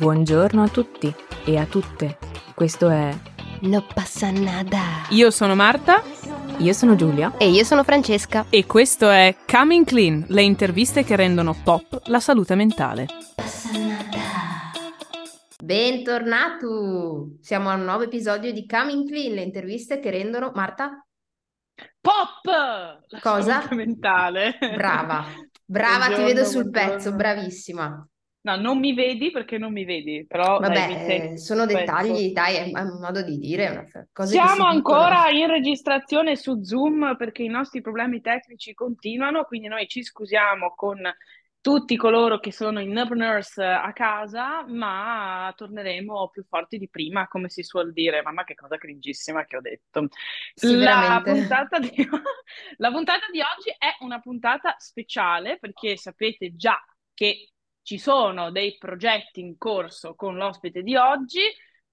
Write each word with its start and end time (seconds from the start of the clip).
Buongiorno 0.00 0.62
a 0.62 0.68
tutti 0.68 1.14
e 1.44 1.58
a 1.58 1.66
tutte. 1.66 2.16
Questo 2.54 2.88
è 2.88 3.14
No 3.64 3.86
passa 3.92 4.30
nada. 4.30 5.04
Io 5.10 5.30
sono 5.30 5.54
Marta 5.54 6.02
Io 6.56 6.72
sono 6.72 6.94
Giulia. 6.94 7.36
E 7.36 7.50
io 7.50 7.64
sono 7.64 7.84
Francesca. 7.84 8.46
e 8.48 8.64
questo 8.64 9.10
è 9.10 9.36
Coming 9.46 9.84
Clean, 9.84 10.24
le 10.28 10.40
interviste 10.42 11.04
che 11.04 11.16
rendono 11.16 11.54
pop 11.62 12.00
la 12.06 12.18
salute 12.18 12.54
mentale. 12.54 13.06
Bentornato! 15.62 17.36
Siamo 17.40 17.68
a 17.70 17.74
un 17.74 17.84
nuovo 17.84 18.04
episodio 18.04 18.52
di 18.52 18.66
Coming 18.66 19.06
Clean, 19.06 19.34
le 19.34 19.42
interviste 19.42 20.00
che 20.00 20.10
rendono 20.10 20.52
Marta 20.54 21.04
Pop! 22.00 22.44
La 23.08 23.20
Cosa? 23.20 23.60
salute 23.60 23.74
mentale. 23.74 24.56
brava. 24.70 25.24
Brava, 25.64 26.10
ti 26.10 26.22
Buongiorno, 26.22 26.24
vedo 26.24 26.44
sul 26.44 26.68
buongiorno. 26.70 26.70
pezzo, 26.70 27.14
bravissima. 27.14 28.09
No, 28.42 28.56
non 28.56 28.78
mi 28.78 28.94
vedi 28.94 29.30
perché 29.30 29.58
non 29.58 29.70
mi 29.70 29.84
vedi, 29.84 30.24
però 30.26 30.58
dai, 30.58 30.70
Vabbè, 30.70 31.04
senti 31.06 31.34
eh, 31.34 31.38
sono 31.38 31.66
dettagli, 31.66 32.32
dai, 32.32 32.72
è 32.72 32.80
un 32.80 32.98
modo 32.98 33.22
di 33.22 33.36
dire, 33.36 33.68
una 33.68 34.26
si 34.26 34.32
Siamo 34.32 34.64
ancora 34.64 35.28
in 35.28 35.46
registrazione 35.46 36.36
su 36.36 36.62
Zoom 36.62 37.16
perché 37.18 37.42
i 37.42 37.48
nostri 37.48 37.82
problemi 37.82 38.22
tecnici 38.22 38.72
continuano, 38.72 39.44
quindi 39.44 39.68
noi 39.68 39.86
ci 39.88 40.02
scusiamo 40.02 40.72
con 40.74 40.98
tutti 41.60 41.96
coloro 41.96 42.40
che 42.40 42.52
sono 42.52 42.80
in 42.80 42.92
Nurse 42.92 43.62
a 43.62 43.92
casa, 43.92 44.64
ma 44.66 45.52
torneremo 45.54 46.30
più 46.30 46.44
forti 46.48 46.78
di 46.78 46.88
prima, 46.88 47.28
come 47.28 47.50
si 47.50 47.62
suol 47.62 47.92
dire. 47.92 48.22
Mamma, 48.22 48.44
che 48.44 48.54
cosa 48.54 48.78
cringissima 48.78 49.44
che 49.44 49.56
ho 49.56 49.60
detto. 49.60 50.08
Sì, 50.54 50.76
La 50.76 51.20
puntata 51.22 51.78
di... 51.78 51.90
la 52.78 52.90
puntata 52.90 53.26
di 53.30 53.40
oggi 53.40 53.68
è 53.76 53.94
una 54.00 54.20
puntata 54.20 54.74
speciale 54.78 55.58
perché 55.58 55.96
sapete 55.96 56.56
già 56.56 56.82
che 57.12 57.49
ci 57.82 57.98
sono 57.98 58.50
dei 58.50 58.76
progetti 58.78 59.40
in 59.40 59.56
corso 59.56 60.14
con 60.14 60.36
l'ospite 60.36 60.82
di 60.82 60.96
oggi. 60.96 61.40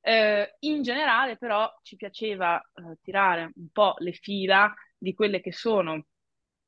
Eh, 0.02 0.56
in 0.60 0.82
generale, 0.84 1.38
però, 1.38 1.70
ci 1.82 1.96
piaceva 1.96 2.60
eh, 2.60 2.98
tirare 3.02 3.52
un 3.56 3.70
po' 3.72 3.96
le 3.98 4.14
fila 4.14 4.74
di 4.98 5.14
quelle 5.14 5.42
che 5.42 5.52
sono 5.52 6.06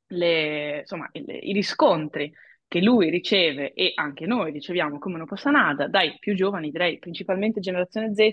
le, 0.08 0.78
insomma, 0.80 1.08
le- 1.12 1.38
i 1.38 1.52
riscontri 1.52 2.32
che 2.66 2.80
lui 2.80 3.10
riceve 3.10 3.72
e 3.72 3.92
anche 3.96 4.26
noi 4.26 4.52
riceviamo 4.52 4.98
come 4.98 5.16
una 5.16 5.50
Nada 5.50 5.88
dai 5.88 6.16
più 6.20 6.34
giovani, 6.34 6.70
direi 6.70 6.98
principalmente 6.98 7.58
generazione 7.58 8.14
Z, 8.14 8.32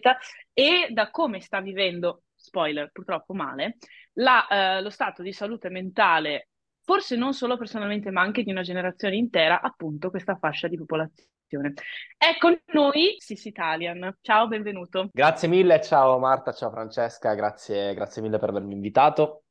e 0.54 0.88
da 0.92 1.10
come 1.10 1.40
sta 1.40 1.60
vivendo, 1.60 2.24
spoiler, 2.36 2.92
purtroppo 2.92 3.34
male, 3.34 3.78
la, 4.14 4.48
eh, 4.78 4.82
lo 4.82 4.92
stato 4.92 5.24
di 5.24 5.34
salute 5.34 5.70
mentale, 5.70 6.50
forse 6.88 7.18
non 7.18 7.34
solo 7.34 7.58
personalmente, 7.58 8.12
ma 8.12 8.22
anche 8.22 8.44
di 8.44 8.50
una 8.50 8.62
generazione 8.62 9.18
intera, 9.18 9.60
appunto 9.60 10.10
questa 10.10 10.38
fascia 10.38 10.70
di 10.70 10.78
popolazione. 10.78 11.74
È 12.16 12.38
con 12.40 12.58
noi 12.68 13.16
Sis 13.18 13.44
Italian. 13.44 14.18
Ciao, 14.22 14.48
benvenuto. 14.48 15.10
Grazie 15.12 15.50
mille, 15.50 15.82
ciao 15.82 16.18
Marta, 16.18 16.54
ciao 16.54 16.72
Francesca, 16.72 17.34
grazie, 17.34 17.94
grazie 17.94 18.22
mille 18.22 18.40
per 18.40 18.50
avermi 18.50 18.74
invitato. 18.74 19.44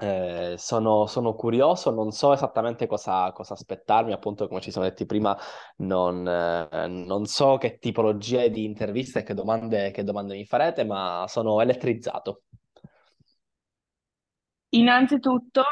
Eh, 0.00 0.54
sono, 0.58 1.06
sono 1.06 1.34
curioso, 1.34 1.90
non 1.90 2.12
so 2.12 2.32
esattamente 2.32 2.86
cosa, 2.86 3.32
cosa 3.32 3.54
aspettarmi, 3.54 4.12
appunto 4.12 4.46
come 4.46 4.60
ci 4.60 4.70
siamo 4.70 4.86
detti 4.86 5.04
prima, 5.06 5.36
non, 5.78 6.24
eh, 6.24 6.86
non 6.86 7.24
so 7.26 7.56
che 7.56 7.78
tipologia 7.78 8.46
di 8.46 8.64
interviste 8.64 9.18
e 9.18 9.22
che 9.24 9.34
domande, 9.34 9.90
che 9.90 10.04
domande 10.04 10.36
mi 10.36 10.46
farete, 10.46 10.84
ma 10.84 11.24
sono 11.26 11.60
elettrizzato. 11.60 12.42
Innanzitutto, 14.68 15.64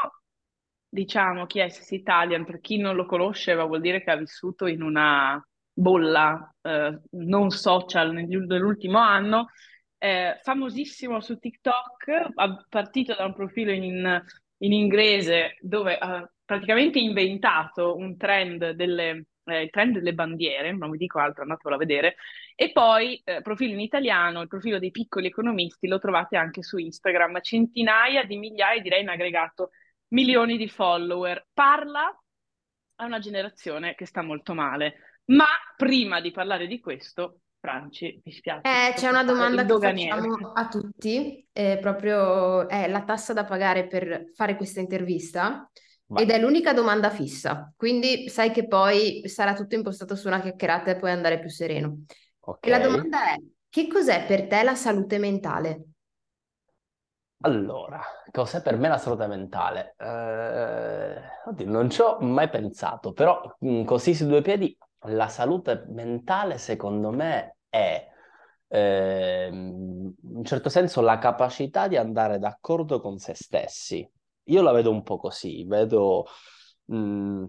diciamo 0.89 1.45
chi 1.45 1.59
è 1.59 1.69
Sis 1.69 1.91
Italian, 1.91 2.45
per 2.45 2.59
chi 2.59 2.77
non 2.77 2.95
lo 2.95 3.05
conosce, 3.05 3.53
ma 3.53 3.63
vuol 3.65 3.81
dire 3.81 4.03
che 4.03 4.11
ha 4.11 4.15
vissuto 4.15 4.65
in 4.65 4.81
una 4.81 5.41
bolla 5.71 6.53
eh, 6.61 6.99
non 7.11 7.51
social 7.51 8.11
nell'ultimo 8.13 8.97
anno, 8.97 9.49
eh, 9.97 10.39
famosissimo 10.41 11.21
su 11.21 11.37
TikTok, 11.37 12.33
partito 12.69 13.15
da 13.15 13.25
un 13.25 13.33
profilo 13.33 13.71
in, 13.71 14.21
in 14.57 14.73
inglese 14.73 15.57
dove 15.61 15.97
ha 15.97 16.29
praticamente 16.43 16.99
inventato 16.99 17.95
un 17.95 18.17
trend 18.17 18.71
delle, 18.71 19.25
eh, 19.45 19.63
il 19.63 19.69
trend 19.69 19.95
delle 19.95 20.13
bandiere, 20.13 20.71
non 20.71 20.89
vi 20.89 20.97
dico 20.97 21.19
altro, 21.19 21.43
andatelo 21.43 21.75
a 21.75 21.77
vedere, 21.77 22.15
e 22.55 22.71
poi 22.71 23.21
eh, 23.23 23.41
profilo 23.41 23.73
in 23.73 23.79
italiano, 23.79 24.41
il 24.41 24.47
profilo 24.47 24.79
dei 24.79 24.91
piccoli 24.91 25.27
economisti, 25.27 25.87
lo 25.87 25.99
trovate 25.99 26.37
anche 26.37 26.63
su 26.63 26.77
Instagram, 26.77 27.39
centinaia 27.41 28.23
di 28.23 28.37
migliaia, 28.37 28.81
direi 28.81 29.01
in 29.01 29.09
aggregato 29.09 29.71
milioni 30.09 30.57
di 30.57 30.67
follower. 30.67 31.47
Parla 31.53 32.15
a 32.95 33.05
una 33.05 33.19
generazione 33.19 33.95
che 33.95 34.05
sta 34.05 34.21
molto 34.21 34.53
male. 34.53 35.21
Ma 35.25 35.45
prima 35.75 36.21
di 36.21 36.31
parlare 36.31 36.67
di 36.67 36.79
questo, 36.79 37.41
Franci, 37.59 38.21
mi 38.23 38.31
spiace. 38.31 38.61
Eh, 38.67 38.93
c'è 38.95 39.09
una 39.09 39.23
domanda 39.23 39.65
che 39.65 39.77
facciamo 39.77 40.51
a 40.53 40.67
tutti, 40.67 41.47
è 41.51 41.77
proprio 41.79 42.67
è 42.67 42.87
la 42.87 43.03
tassa 43.03 43.33
da 43.33 43.45
pagare 43.45 43.87
per 43.87 44.31
fare 44.33 44.55
questa 44.55 44.79
intervista 44.79 45.69
Vai. 46.05 46.23
ed 46.23 46.31
è 46.31 46.39
l'unica 46.39 46.73
domanda 46.73 47.09
fissa, 47.09 47.71
quindi 47.75 48.27
sai 48.29 48.51
che 48.51 48.67
poi 48.67 49.21
sarà 49.27 49.53
tutto 49.53 49.75
impostato 49.75 50.15
su 50.15 50.27
una 50.27 50.41
chiacchierata 50.41 50.91
e 50.91 50.97
puoi 50.97 51.11
andare 51.11 51.39
più 51.39 51.49
sereno. 51.49 52.05
Ok. 52.39 52.65
E 52.65 52.69
la 52.69 52.79
domanda 52.79 53.33
è, 53.33 53.37
che 53.69 53.87
cos'è 53.87 54.25
per 54.25 54.47
te 54.47 54.63
la 54.63 54.75
salute 54.75 55.19
mentale? 55.19 55.83
Allora, 57.41 58.01
cos'è 58.31 58.61
per 58.61 58.77
me 58.77 58.87
la 58.87 58.97
salute 58.97 59.27
mentale? 59.27 59.95
Eh, 59.97 61.21
oddio, 61.45 61.65
non 61.69 61.89
ci 61.89 62.01
ho 62.01 62.17
mai 62.19 62.49
pensato, 62.49 63.13
però 63.13 63.41
mh, 63.59 63.83
così 63.83 64.13
su 64.13 64.27
due 64.27 64.41
piedi, 64.41 64.75
la 65.07 65.27
salute 65.27 65.85
mentale 65.89 66.57
secondo 66.57 67.11
me 67.11 67.57
è 67.69 68.07
ehm, 68.67 70.13
in 70.21 70.35
un 70.37 70.43
certo 70.45 70.69
senso 70.69 71.01
la 71.01 71.17
capacità 71.17 71.87
di 71.87 71.97
andare 71.97 72.39
d'accordo 72.39 72.99
con 73.01 73.17
se 73.17 73.33
stessi. 73.35 74.07
Io 74.45 74.61
la 74.61 74.71
vedo 74.71 74.91
un 74.91 75.03
po' 75.03 75.17
così, 75.17 75.63
vedo 75.65 76.25
mh, 76.85 77.45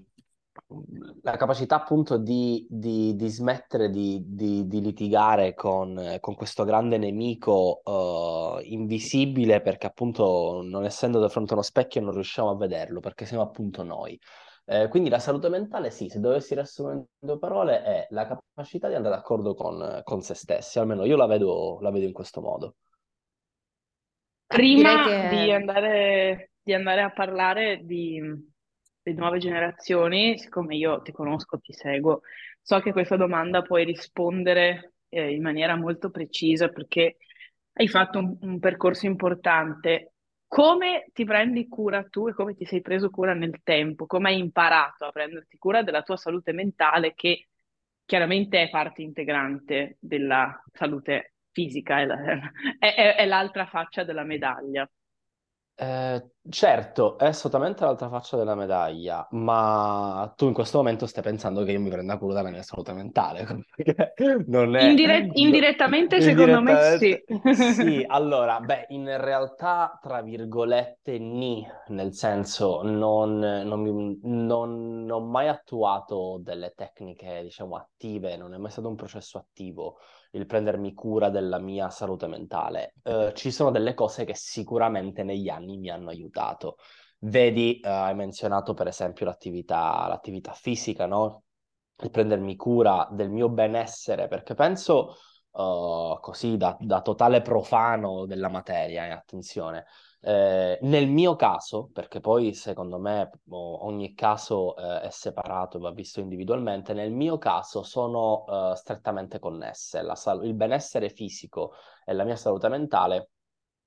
la 1.22 1.36
capacità 1.36 1.76
appunto 1.76 2.16
di, 2.16 2.66
di- 2.70 3.14
di 3.16 3.28
smettere 3.28 3.90
di, 3.90 4.22
di- 4.26 4.66
di 4.66 4.80
litigare 4.80 5.54
con, 5.54 6.16
con 6.20 6.34
questo 6.34 6.64
grande 6.64 6.96
nemico 6.98 7.82
eh, 8.60 8.64
invisibile 8.66 9.60
perché 9.60 9.86
appunto 9.86 10.62
non 10.64 10.84
essendo 10.84 11.20
di 11.20 11.28
fronte 11.28 11.52
a 11.52 11.54
uno 11.56 11.64
specchio 11.64 12.00
non 12.00 12.12
riusciamo 12.12 12.50
a 12.50 12.56
vederlo 12.56 13.00
perché 13.00 13.26
siamo 13.26 13.42
appunto 13.42 13.82
noi. 13.82 14.18
Eh, 14.64 14.86
quindi 14.88 15.08
la 15.08 15.18
salute 15.18 15.48
mentale, 15.48 15.90
sì, 15.90 16.08
se 16.08 16.20
dovessi 16.20 16.54
riassumere 16.54 16.96
in 16.98 17.04
due 17.18 17.38
parole, 17.38 17.82
è 17.82 18.06
la 18.10 18.26
capacità 18.26 18.86
di 18.88 18.94
andare 18.94 19.16
d'accordo 19.16 19.54
con, 19.54 20.00
con 20.04 20.22
se 20.22 20.34
stessi, 20.34 20.78
almeno 20.78 21.04
io 21.04 21.16
la 21.16 21.26
vedo, 21.26 21.78
la 21.80 21.90
vedo 21.90 22.06
in 22.06 22.12
questo 22.12 22.40
modo. 22.40 22.76
Prima 24.46 25.04
che- 25.04 25.28
di 25.28 25.52
andare, 25.52 26.50
di 26.62 26.72
andare 26.74 27.02
a 27.02 27.10
parlare 27.10 27.80
di, 27.84 28.20
di 29.02 29.12
nuove 29.14 29.38
generazioni, 29.38 30.38
siccome 30.38 30.76
io 30.76 31.00
ti 31.02 31.12
conosco, 31.12 31.58
ti 31.58 31.72
seguo, 31.72 32.20
so 32.60 32.80
che 32.80 32.92
questa 32.92 33.16
domanda 33.16 33.62
puoi 33.62 33.84
rispondere 33.84 34.94
eh, 35.08 35.32
in 35.34 35.42
maniera 35.42 35.76
molto 35.76 36.10
precisa 36.10 36.68
perché 36.68 37.16
hai 37.74 37.88
fatto 37.88 38.18
un, 38.18 38.36
un 38.40 38.58
percorso 38.58 39.06
importante. 39.06 40.14
Come 40.46 41.10
ti 41.12 41.24
prendi 41.24 41.68
cura 41.68 42.02
tu 42.04 42.26
e 42.28 42.34
come 42.34 42.54
ti 42.54 42.64
sei 42.64 42.80
preso 42.80 43.08
cura 43.10 43.34
nel 43.34 43.60
tempo? 43.62 44.06
Come 44.06 44.30
hai 44.30 44.38
imparato 44.38 45.04
a 45.06 45.10
prenderti 45.12 45.56
cura 45.58 45.82
della 45.82 46.02
tua 46.02 46.16
salute 46.16 46.52
mentale 46.52 47.14
che 47.14 47.46
chiaramente 48.04 48.60
è 48.62 48.70
parte 48.70 49.02
integrante 49.02 49.96
della 50.00 50.60
salute 50.72 51.34
fisica, 51.52 52.00
è 52.00 52.04
la- 52.06 52.18
è- 52.78 53.14
è 53.16 53.26
l'altra 53.26 53.66
faccia 53.66 54.02
della 54.04 54.24
medaglia. 54.24 54.88
Eh, 55.82 56.32
certo, 56.50 57.16
è 57.16 57.24
assolutamente 57.24 57.84
l'altra 57.86 58.10
faccia 58.10 58.36
della 58.36 58.54
medaglia, 58.54 59.26
ma 59.30 60.30
tu 60.36 60.44
in 60.46 60.52
questo 60.52 60.76
momento 60.76 61.06
stai 61.06 61.22
pensando 61.22 61.62
che 61.64 61.72
io 61.72 61.80
mi 61.80 61.88
prenda 61.88 62.18
cura 62.18 62.34
della 62.34 62.50
mia 62.50 62.62
salute 62.62 62.92
mentale, 62.92 63.46
non 64.48 64.76
è... 64.76 64.88
Indire- 64.90 65.30
indirettamente, 65.32 66.20
secondo 66.20 66.60
me, 66.60 66.98
sì. 66.98 67.18
Indirettamente- 67.26 67.72
Sì, 67.72 68.04
allora, 68.06 68.60
beh, 68.60 68.86
in 68.90 69.06
realtà, 69.22 69.98
tra 70.02 70.20
virgolette, 70.20 71.18
ni, 71.18 71.66
nel 71.88 72.12
senso, 72.12 72.82
non, 72.82 73.38
non, 73.38 73.80
mi- 73.80 74.18
non- 74.22 75.04
non 75.06 75.10
ho 75.10 75.20
mai 75.20 75.48
attuato 75.48 76.38
delle 76.42 76.74
tecniche, 76.76 77.40
diciamo, 77.42 77.76
attive, 77.76 78.36
non 78.36 78.52
è 78.52 78.58
mai 78.58 78.70
stato 78.70 78.88
un 78.88 78.96
processo 78.96 79.38
attivo 79.38 79.96
il 80.32 80.46
prendermi 80.46 80.94
cura 80.94 81.28
della 81.30 81.58
mia 81.58 81.90
salute 81.90 82.26
mentale. 82.26 82.94
Eh, 83.02 83.32
ci 83.34 83.50
sono 83.50 83.70
delle 83.70 83.94
cose 83.94 84.24
che 84.24 84.34
sicuramente 84.34 85.22
negli 85.24 85.48
anni 85.48 85.76
mi 85.76 85.90
hanno 85.90 86.10
aiutato. 86.10 86.76
Vedi, 87.20 87.80
eh, 87.80 87.88
hai 87.88 88.14
menzionato 88.14 88.74
per 88.74 88.86
esempio 88.86 89.26
l'attività 89.26 90.06
l'attività 90.08 90.52
fisica, 90.52 91.06
no? 91.06 91.44
Il 92.02 92.10
prendermi 92.10 92.56
cura 92.56 93.08
del 93.10 93.30
mio 93.30 93.48
benessere, 93.50 94.26
perché 94.28 94.54
penso, 94.54 95.16
eh, 95.52 96.18
così 96.20 96.56
da, 96.56 96.76
da 96.80 97.02
totale 97.02 97.42
profano 97.42 98.24
della 98.26 98.48
materia, 98.48 99.06
eh, 99.06 99.10
attenzione, 99.10 99.84
Eh, 100.22 100.78
nel 100.82 101.08
mio 101.08 101.34
caso, 101.34 101.88
perché 101.92 102.20
poi 102.20 102.52
secondo 102.52 102.98
me 102.98 103.30
ogni 103.50 104.14
caso 104.14 104.76
eh, 104.76 105.00
è 105.02 105.10
separato 105.10 105.78
e 105.78 105.80
va 105.80 105.92
visto 105.92 106.20
individualmente, 106.20 106.92
nel 106.92 107.10
mio 107.10 107.38
caso 107.38 107.82
sono 107.82 108.44
uh, 108.46 108.74
strettamente 108.74 109.38
connesse. 109.38 110.02
Sal- 110.14 110.44
il 110.44 110.54
benessere 110.54 111.08
fisico 111.08 111.72
e 112.04 112.12
la 112.12 112.24
mia 112.24 112.36
salute 112.36 112.68
mentale 112.68 113.30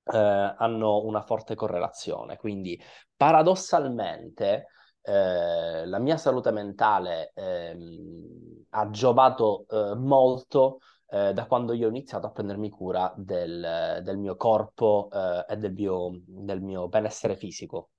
eh, 0.06 0.18
hanno 0.58 1.04
una 1.04 1.22
forte 1.22 1.56
correlazione. 1.56 2.38
Quindi 2.38 2.80
paradossalmente 3.16 4.68
eh, 5.02 5.86
la 5.86 6.00
mia 6.00 6.18
salute 6.18 6.52
mentale 6.52 7.32
ehm, 7.36 8.66
ha 8.72 8.90
giovato 8.90 9.66
eh, 9.70 9.96
molto 9.96 10.80
eh, 11.14 11.32
da 11.32 11.46
quando 11.46 11.74
io 11.74 11.86
ho 11.86 11.90
iniziato 11.90 12.26
a 12.26 12.32
prendermi 12.32 12.72
cura 12.72 13.14
del, 13.16 14.00
del 14.04 14.18
mio 14.18 14.36
corpo 14.36 15.10
eh, 15.14 15.46
e 15.48 15.58
del 15.58 15.74
mio, 15.74 16.10
del 16.26 16.60
mio, 16.62 16.88
benessere 16.88 17.36
fisico, 17.36 17.92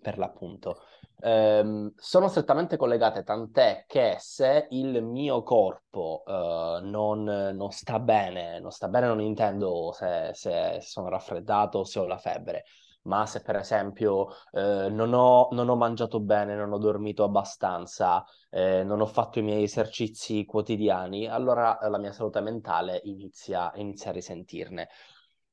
per 0.00 0.18
l'appunto. 0.18 0.82
Eh, 1.20 1.92
sono 1.96 2.28
strettamente 2.28 2.76
collegate, 2.76 3.24
tant'è 3.24 3.84
che 3.88 4.18
se 4.20 4.68
il 4.70 5.02
mio 5.02 5.42
corpo 5.42 6.22
eh, 6.24 6.80
non, 6.84 7.24
non, 7.24 7.70
sta 7.72 7.98
bene, 7.98 8.60
non 8.60 8.70
sta 8.70 8.86
bene 8.86 9.08
non 9.08 9.20
intendo 9.20 9.90
se, 9.92 10.30
se 10.32 10.78
sono 10.80 11.08
raffreddato 11.08 11.82
se 11.82 11.98
ho 11.98 12.06
la 12.06 12.18
febbre, 12.18 12.64
ma 13.08 13.26
se 13.26 13.40
per 13.40 13.56
esempio 13.56 14.28
eh, 14.52 14.88
non, 14.90 15.12
ho, 15.14 15.48
non, 15.52 15.68
ho, 15.68 15.76
mangiato 15.76 16.20
bene, 16.20 16.54
non 16.54 16.72
ho 16.72 16.78
dormito 16.78 17.24
abbastanza, 17.24 18.24
eh, 18.50 18.84
non 18.84 19.00
ho 19.00 19.06
fatto 19.06 19.38
i 19.38 19.42
miei 19.42 19.64
esercizi 19.64 20.44
quotidiani, 20.44 21.26
allora 21.26 21.78
la 21.88 21.98
mia 21.98 22.12
salute 22.12 22.40
mentale 22.40 23.00
inizia, 23.04 23.72
inizia 23.76 24.10
a 24.10 24.12
risentirne. 24.12 24.88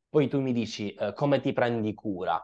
Poi 0.09 0.27
tu 0.27 0.39
mi 0.41 0.53
dici 0.53 0.93
eh, 0.93 1.13
come 1.13 1.39
ti 1.39 1.53
prendi 1.53 1.93
cura? 1.93 2.41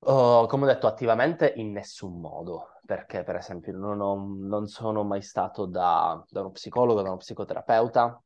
Oh, 0.00 0.46
come 0.46 0.64
ho 0.64 0.66
detto, 0.66 0.86
attivamente 0.86 1.52
in 1.56 1.72
nessun 1.72 2.20
modo, 2.20 2.80
perché 2.84 3.24
per 3.24 3.36
esempio 3.36 3.72
non, 3.76 4.00
ho, 4.00 4.14
non 4.38 4.66
sono 4.66 5.02
mai 5.02 5.22
stato 5.22 5.66
da, 5.66 6.22
da, 6.28 6.40
uno 6.40 6.50
psicologo, 6.50 7.02
da 7.02 7.08
uno 7.08 7.16
psicoterapeuta, 7.18 8.22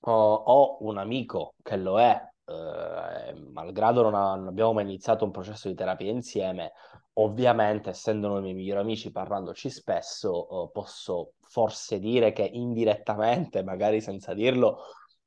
oh, 0.00 0.34
ho 0.34 0.78
un 0.80 0.98
amico 0.98 1.54
che 1.62 1.76
lo 1.76 2.00
è, 2.00 2.31
eh, 2.52 3.34
malgrado 3.52 4.02
non, 4.02 4.14
ha, 4.14 4.34
non, 4.34 4.48
abbiamo 4.48 4.72
mai 4.72 4.84
iniziato 4.84 5.24
un 5.24 5.30
processo 5.30 5.68
di 5.68 5.74
terapia 5.74 6.10
insieme, 6.10 6.72
ovviamente, 7.14 7.90
essendo 7.90 8.28
noi 8.28 8.42
miei 8.42 8.54
migliori 8.54 8.80
amici, 8.80 9.10
parlandoci 9.10 9.70
spesso, 9.70 10.66
eh, 10.66 10.70
posso 10.72 11.34
forse 11.40 11.98
dire 11.98 12.32
che 12.32 12.42
indirettamente, 12.44 13.62
magari 13.64 14.00
senza 14.00 14.34
dirlo, 14.34 14.80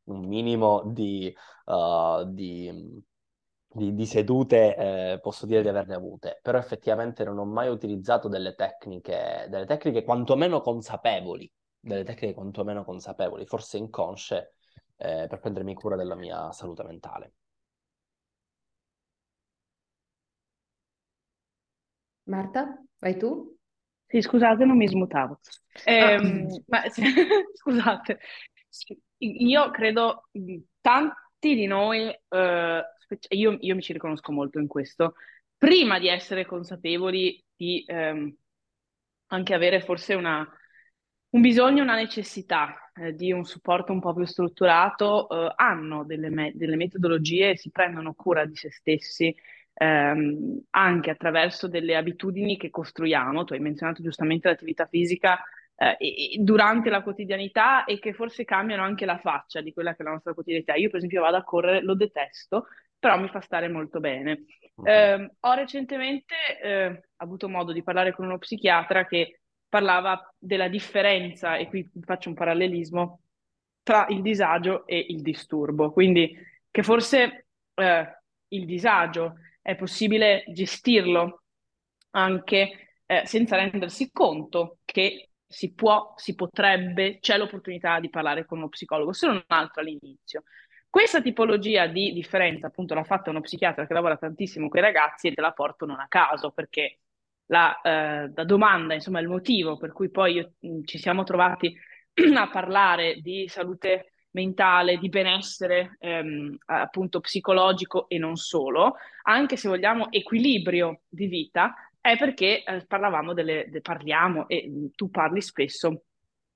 un 0.06 0.26
minimo 0.28 0.84
di, 0.86 1.34
uh, 1.66 2.24
di, 2.32 3.04
di, 3.68 3.94
di 3.94 4.06
sedute 4.06 4.76
eh, 5.14 5.20
posso 5.20 5.46
dire 5.46 5.62
di 5.62 5.68
averne 5.68 5.96
avute, 5.96 6.40
però 6.42 6.58
effettivamente 6.58 7.24
non 7.24 7.38
ho 7.40 7.46
mai 7.46 7.70
utilizzato 7.70 8.28
delle 8.28 8.56
tecniche, 8.56 9.48
delle 9.50 9.66
tecniche 9.66 10.04
quantomeno 10.04 10.62
consapevoli, 10.62 11.52
delle 11.80 12.04
tecniche 12.04 12.34
quantomeno 12.34 12.84
consapevoli, 12.84 13.46
forse 13.46 13.78
inconsce, 13.78 14.54
eh, 14.98 15.28
per 15.28 15.40
prendermi 15.40 15.74
cura 15.74 15.96
della 15.96 16.16
mia 16.16 16.52
salute 16.52 16.84
mentale. 16.84 17.34
Marta, 22.24 22.84
vai 23.00 23.18
tu? 23.18 23.56
Sì, 24.08 24.22
scusate, 24.22 24.66
non 24.66 24.78
mi 24.78 24.88
smutavo. 24.88 25.40
Ehm, 25.84 26.48
ah. 26.50 26.62
ma, 26.68 26.84
scusate, 27.54 28.20
io 29.18 29.72
credo 29.72 30.30
tanti 30.82 31.56
di 31.56 31.66
noi, 31.66 32.08
eh, 32.08 32.84
io, 33.30 33.58
io, 33.60 33.76
mi 33.76 33.82
ci 33.82 33.94
riconosco 33.94 34.32
molto 34.32 34.60
in 34.60 34.68
questo, 34.68 35.16
prima 35.58 36.00
di 36.00 36.08
essere 36.08 36.46
consapevoli 36.46 37.44
di 37.56 37.84
ehm, 37.86 38.36
anche 39.28 39.54
avere 39.54 39.82
forse 39.82 40.14
una, 40.14 40.48
un 41.36 41.42
bisogno, 41.42 41.84
una 41.84 41.96
necessità 41.96 42.90
eh, 42.96 43.14
di 43.14 43.34
un 43.34 43.44
supporto 43.44 43.92
un 43.92 44.00
po' 44.00 44.14
più 44.14 44.24
strutturato, 44.24 45.28
eh, 45.30 45.54
hanno 45.58 46.06
delle, 46.06 46.30
me- 46.30 46.54
delle, 46.56 46.78
metodologie 46.78 47.58
si 47.58 47.72
prendono 47.72 48.14
cura 48.14 48.46
di 48.46 48.56
se 48.56 48.72
stessi 48.72 49.36
ehm, 49.74 50.62
anche 50.70 51.10
attraverso 51.10 51.68
delle 51.68 51.98
abitudini 51.98 52.56
che 52.56 52.70
costruiamo. 52.70 53.44
Tu 53.44 53.52
hai 53.52 53.60
menzionato 53.60 54.02
giustamente 54.02 54.48
l'attività 54.48 54.86
fisica 54.86 55.44
eh, 55.76 55.98
e, 56.00 56.38
durante 56.40 56.90
la 56.90 57.04
quotidianità 57.04 57.84
e 57.84 58.00
che 58.00 58.14
forse 58.14 58.46
cambiano 58.46 58.84
anche 58.84 59.06
la 59.06 59.18
faccia 59.18 59.60
di 59.60 59.74
quella 59.74 59.94
che 59.94 60.04
è 60.04 60.06
la 60.06 60.12
nostra 60.12 60.34
quotidianità. 60.34 60.76
Io, 60.76 60.88
per 60.88 60.98
esempio, 61.00 61.22
vado 61.22 61.36
a 61.36 61.44
correre, 61.44 61.82
lo 61.82 61.96
detesto, 61.96 62.68
però 62.98 63.20
mi 63.20 63.28
fa 63.28 63.42
stare 63.42 63.68
molto 63.68 64.00
bene. 64.00 64.46
Eh, 64.86 65.32
ho 65.38 65.54
recentemente 65.54 66.36
eh, 66.62 67.02
avuto 67.18 67.50
modo 67.50 67.74
di 67.74 67.84
parlare 67.84 68.14
con 68.14 68.26
uno 68.26 68.38
psichiatra 68.38 69.06
che 69.06 69.42
parlava 69.76 70.34
della 70.40 70.70
differenza, 70.70 71.58
e 71.58 71.68
qui 71.68 71.92
faccio 72.06 72.30
un 72.30 72.36
parallelismo, 72.36 73.20
tra 73.84 74.06
il 74.08 74.22
disagio 74.22 74.88
e 74.88 75.06
il 75.10 75.22
disturbo. 75.22 75.92
Quindi 75.92 76.34
che 76.72 76.82
forse 76.82 77.48
eh, 77.74 78.20
il 78.48 78.66
disagio 78.66 79.34
è 79.62 79.76
possibile 79.76 80.46
gestirlo 80.48 81.44
anche 82.12 83.00
eh, 83.06 83.24
senza 83.26 83.58
rendersi 83.58 84.12
conto 84.14 84.78
che 84.86 85.32
si 85.46 85.74
può, 85.74 86.14
si 86.16 86.36
potrebbe, 86.36 87.20
c'è 87.20 87.38
l'opportunità 87.38 88.00
di 88.00 88.10
parlare 88.10 88.46
con 88.46 88.60
uno 88.60 88.70
psicologo, 88.70 89.12
se 89.12 89.28
non 89.28 89.44
altro 89.48 89.82
all'inizio. 89.82 90.44
Questa 90.90 91.22
tipologia 91.22 91.88
di 91.88 92.14
differenza, 92.14 92.68
appunto, 92.68 92.94
l'ha 92.94 93.04
fatta 93.04 93.30
uno 93.30 93.42
psichiatra 93.42 93.86
che 93.86 93.94
lavora 93.94 94.16
tantissimo 94.16 94.70
con 94.70 94.80
i 94.80 94.84
ragazzi 94.84 95.28
e 95.28 95.34
te 95.34 95.42
la 95.42 95.52
porto 95.52 95.86
non 95.86 96.00
a 96.00 96.08
caso, 96.08 96.52
perché 96.52 97.00
la, 97.48 97.80
eh, 97.82 98.32
la 98.34 98.44
domanda, 98.44 98.94
insomma 98.94 99.20
il 99.20 99.28
motivo 99.28 99.78
per 99.78 99.92
cui 99.92 100.10
poi 100.10 100.34
io, 100.34 100.54
mh, 100.60 100.84
ci 100.86 100.98
siamo 100.98 101.24
trovati 101.24 101.76
a 102.36 102.50
parlare 102.50 103.20
di 103.22 103.48
salute 103.48 104.12
mentale, 104.32 104.98
di 104.98 105.08
benessere 105.10 105.96
ehm, 106.00 106.58
appunto 106.66 107.22
psicologico 107.22 108.10
e 108.10 108.18
non 108.18 108.36
solo, 108.36 108.96
anche 109.24 109.56
se 109.56 109.70
vogliamo 109.70 110.12
equilibrio 110.12 111.02
di 111.08 111.28
vita, 111.28 111.74
è 112.02 112.18
perché 112.18 112.64
eh, 112.64 112.86
parlavamo 112.86 113.34
delle, 113.34 113.66
de, 113.70 113.82
parliamo 113.82 114.48
e 114.48 114.68
mh, 114.68 114.92
tu 114.96 115.10
parli 115.10 115.42
spesso 115.42 116.04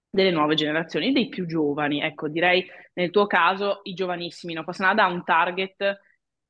delle 0.09 0.31
nuove 0.31 0.55
generazioni, 0.55 1.11
dei 1.11 1.29
più 1.29 1.45
giovani. 1.45 2.01
Ecco, 2.01 2.27
direi 2.27 2.65
nel 2.93 3.11
tuo 3.11 3.27
caso 3.27 3.79
i 3.83 3.93
giovanissimi, 3.93 4.53
no? 4.53 4.63
Passano 4.63 4.93
da 4.93 5.05
un 5.05 5.23
target 5.23 5.99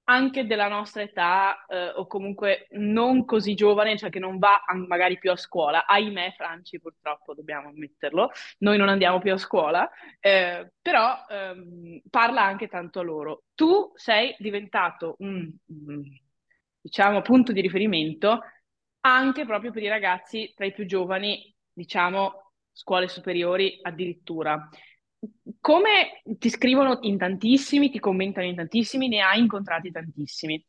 anche 0.09 0.47
della 0.47 0.67
nostra 0.67 1.03
età 1.03 1.65
eh, 1.67 1.89
o 1.89 2.07
comunque 2.07 2.67
non 2.71 3.25
così 3.25 3.53
giovane, 3.53 3.95
cioè 3.95 4.09
che 4.09 4.17
non 4.17 4.39
va 4.39 4.59
magari 4.87 5.19
più 5.19 5.29
a 5.29 5.35
scuola. 5.35 5.85
Ahimè, 5.85 6.33
Franci, 6.35 6.79
purtroppo 6.79 7.35
dobbiamo 7.35 7.69
ammetterlo, 7.69 8.31
noi 8.59 8.77
non 8.77 8.89
andiamo 8.89 9.19
più 9.19 9.31
a 9.31 9.37
scuola, 9.37 9.87
eh, 10.19 10.71
però 10.81 11.15
ehm, 11.29 12.01
parla 12.09 12.41
anche 12.41 12.67
tanto 12.67 12.99
a 12.99 13.03
loro. 13.03 13.43
Tu 13.53 13.91
sei 13.93 14.35
diventato 14.39 15.15
un, 15.19 15.47
diciamo, 16.81 17.21
punto 17.21 17.51
di 17.51 17.61
riferimento 17.61 18.41
anche 19.01 19.45
proprio 19.45 19.71
per 19.71 19.83
i 19.83 19.87
ragazzi 19.89 20.51
tra 20.55 20.65
i 20.65 20.73
più 20.73 20.87
giovani, 20.87 21.55
diciamo, 21.71 22.53
scuole 22.71 23.07
superiori 23.07 23.77
addirittura 23.81 24.67
come 25.59 26.21
ti 26.37 26.49
scrivono 26.49 26.99
in 27.01 27.17
tantissimi, 27.17 27.89
ti 27.89 27.99
commentano 27.99 28.47
in 28.47 28.55
tantissimi, 28.55 29.07
ne 29.07 29.21
hai 29.21 29.39
incontrati 29.39 29.91
tantissimi. 29.91 30.63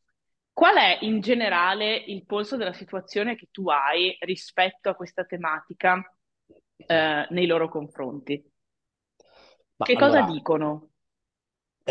Qual 0.53 0.77
è 0.77 0.99
in 1.03 1.21
generale 1.21 1.97
il 1.97 2.27
polso 2.27 2.57
della 2.57 2.73
situazione 2.73 3.37
che 3.37 3.49
tu 3.51 3.69
hai 3.69 4.17
rispetto 4.21 4.89
a 4.89 4.95
questa 4.95 5.25
tematica 5.25 6.03
eh, 6.77 7.27
nei 7.31 7.47
loro 7.47 7.69
confronti? 7.69 8.45
Ma 9.77 9.87
che 9.87 9.95
allora, 9.95 10.21
cosa 10.25 10.33
dicono? 10.33 10.90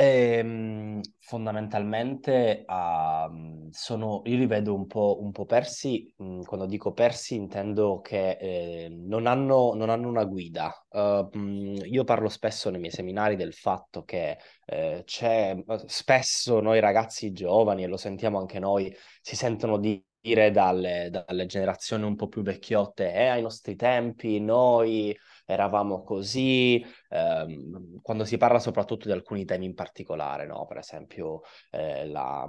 Ehm, 0.01 1.01
fondamentalmente 1.19 2.63
uh, 2.65 3.67
sono, 3.69 4.21
io 4.23 4.37
li 4.37 4.45
vedo 4.45 4.73
un 4.73 4.87
po', 4.87 5.17
un 5.21 5.33
po 5.33 5.43
persi, 5.45 6.13
mh, 6.15 6.43
quando 6.43 6.65
dico 6.65 6.93
persi 6.93 7.35
intendo 7.35 7.99
che 7.99 8.37
eh, 8.39 8.87
non, 8.89 9.27
hanno, 9.27 9.73
non, 9.73 9.89
hanno, 9.89 10.07
una 10.07 10.23
guida. 10.23 10.73
Uh, 10.87 11.27
mh, 11.37 11.81
io 11.83 12.05
parlo 12.05 12.29
spesso 12.29 12.69
nei 12.69 12.79
miei 12.79 12.93
seminari 12.93 13.35
del 13.35 13.53
fatto 13.53 14.03
che 14.05 14.37
eh, 14.67 15.01
c'è 15.03 15.57
spesso 15.87 16.61
noi 16.61 16.79
ragazzi 16.79 17.33
giovani, 17.33 17.83
e 17.83 17.87
lo 17.87 17.97
sentiamo 17.97 18.39
anche 18.39 18.59
noi, 18.59 18.95
si 19.19 19.35
sentono 19.35 19.77
di 19.77 20.01
dire 20.21 20.49
dalle, 20.51 21.09
dalle 21.11 21.45
generazioni 21.45 22.05
un 22.05 22.15
po' 22.15 22.29
più 22.29 22.41
vecchiotte, 22.41 23.11
eh, 23.13 23.27
ai 23.27 23.41
nostri 23.41 23.75
tempi 23.75 24.39
noi 24.39 25.13
eravamo 25.49 26.03
così, 26.03 26.83
ehm, 27.09 28.01
quando 28.01 28.23
si 28.23 28.37
parla 28.37 28.59
soprattutto 28.59 29.07
di 29.07 29.13
alcuni 29.13 29.45
temi 29.45 29.65
in 29.65 29.73
particolare, 29.73 30.45
no? 30.45 30.65
per 30.67 30.77
esempio 30.77 31.41
eh, 31.71 32.07
la, 32.07 32.47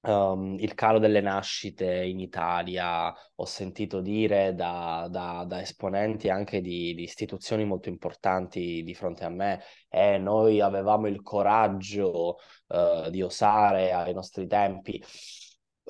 Um, 0.00 0.56
il 0.60 0.74
calo 0.74 1.00
delle 1.00 1.20
nascite 1.20 2.04
in 2.04 2.20
Italia, 2.20 3.12
ho 3.34 3.44
sentito 3.44 4.00
dire 4.00 4.54
da, 4.54 5.08
da, 5.10 5.44
da 5.44 5.60
esponenti 5.60 6.30
anche 6.30 6.60
di, 6.60 6.94
di, 6.94 7.02
istituzioni 7.02 7.64
molto 7.64 7.88
importanti 7.88 8.84
di 8.84 8.94
fronte 8.94 9.24
a 9.24 9.28
me, 9.28 9.60
eh, 9.88 10.16
noi 10.18 10.60
avevamo 10.60 11.08
il 11.08 11.20
coraggio 11.20 12.36
uh, 12.68 13.10
di 13.10 13.22
osare 13.22 13.92
ai 13.92 14.14
nostri 14.14 14.46
tempi. 14.46 15.02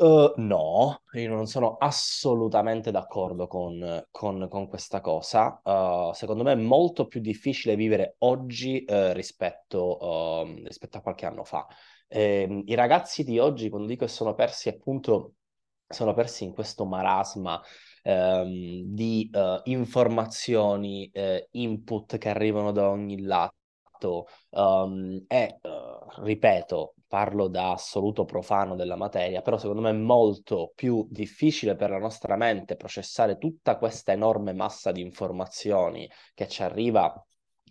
Uh, 0.00 0.32
no, 0.36 1.02
io 1.14 1.28
non 1.28 1.48
sono 1.48 1.76
assolutamente 1.76 2.92
d'accordo 2.92 3.48
con, 3.48 4.06
con, 4.12 4.46
con 4.48 4.68
questa 4.68 5.00
cosa. 5.00 5.60
Uh, 5.64 6.12
secondo 6.12 6.44
me 6.44 6.52
è 6.52 6.54
molto 6.54 7.08
più 7.08 7.20
difficile 7.20 7.74
vivere 7.74 8.14
oggi 8.18 8.84
uh, 8.86 9.10
rispetto, 9.12 10.44
ehm, 10.44 10.64
rispetto, 10.66 10.98
a 10.98 11.00
qualche 11.00 11.26
anno 11.26 11.42
fa. 11.42 11.66
Eh, 12.06 12.62
I 12.66 12.74
ragazzi 12.76 13.24
di 13.24 13.40
oggi, 13.40 13.68
quando 13.70 13.88
dico 13.88 14.04
che 14.04 14.10
sono 14.12 14.34
persi, 14.34 14.68
appunto, 14.68 15.34
sono 15.88 16.14
persi 16.14 16.44
in 16.44 16.52
questo 16.52 16.84
marasma 16.86 17.60
ehm, 18.02 18.82
di 18.84 19.28
informazioni, 19.64 21.10
input 21.52 22.18
che 22.18 22.28
arrivano 22.28 22.70
da 22.70 22.88
ogni 22.88 23.20
lato 23.22 23.57
um, 24.50 25.24
e, 25.26 25.58
uh, 25.62 26.22
ripeto, 26.22 26.94
parlo 27.06 27.48
da 27.48 27.72
assoluto 27.72 28.24
profano 28.24 28.76
della 28.76 28.96
materia, 28.96 29.42
però 29.42 29.56
secondo 29.56 29.82
me 29.82 29.90
è 29.90 29.94
molto 29.94 30.72
più 30.74 31.06
difficile 31.10 31.74
per 31.74 31.90
la 31.90 31.98
nostra 31.98 32.36
mente 32.36 32.76
processare 32.76 33.38
tutta 33.38 33.78
questa 33.78 34.12
enorme 34.12 34.52
massa 34.52 34.92
di 34.92 35.00
informazioni 35.00 36.08
che 36.34 36.46
ci 36.48 36.62
arriva 36.62 37.24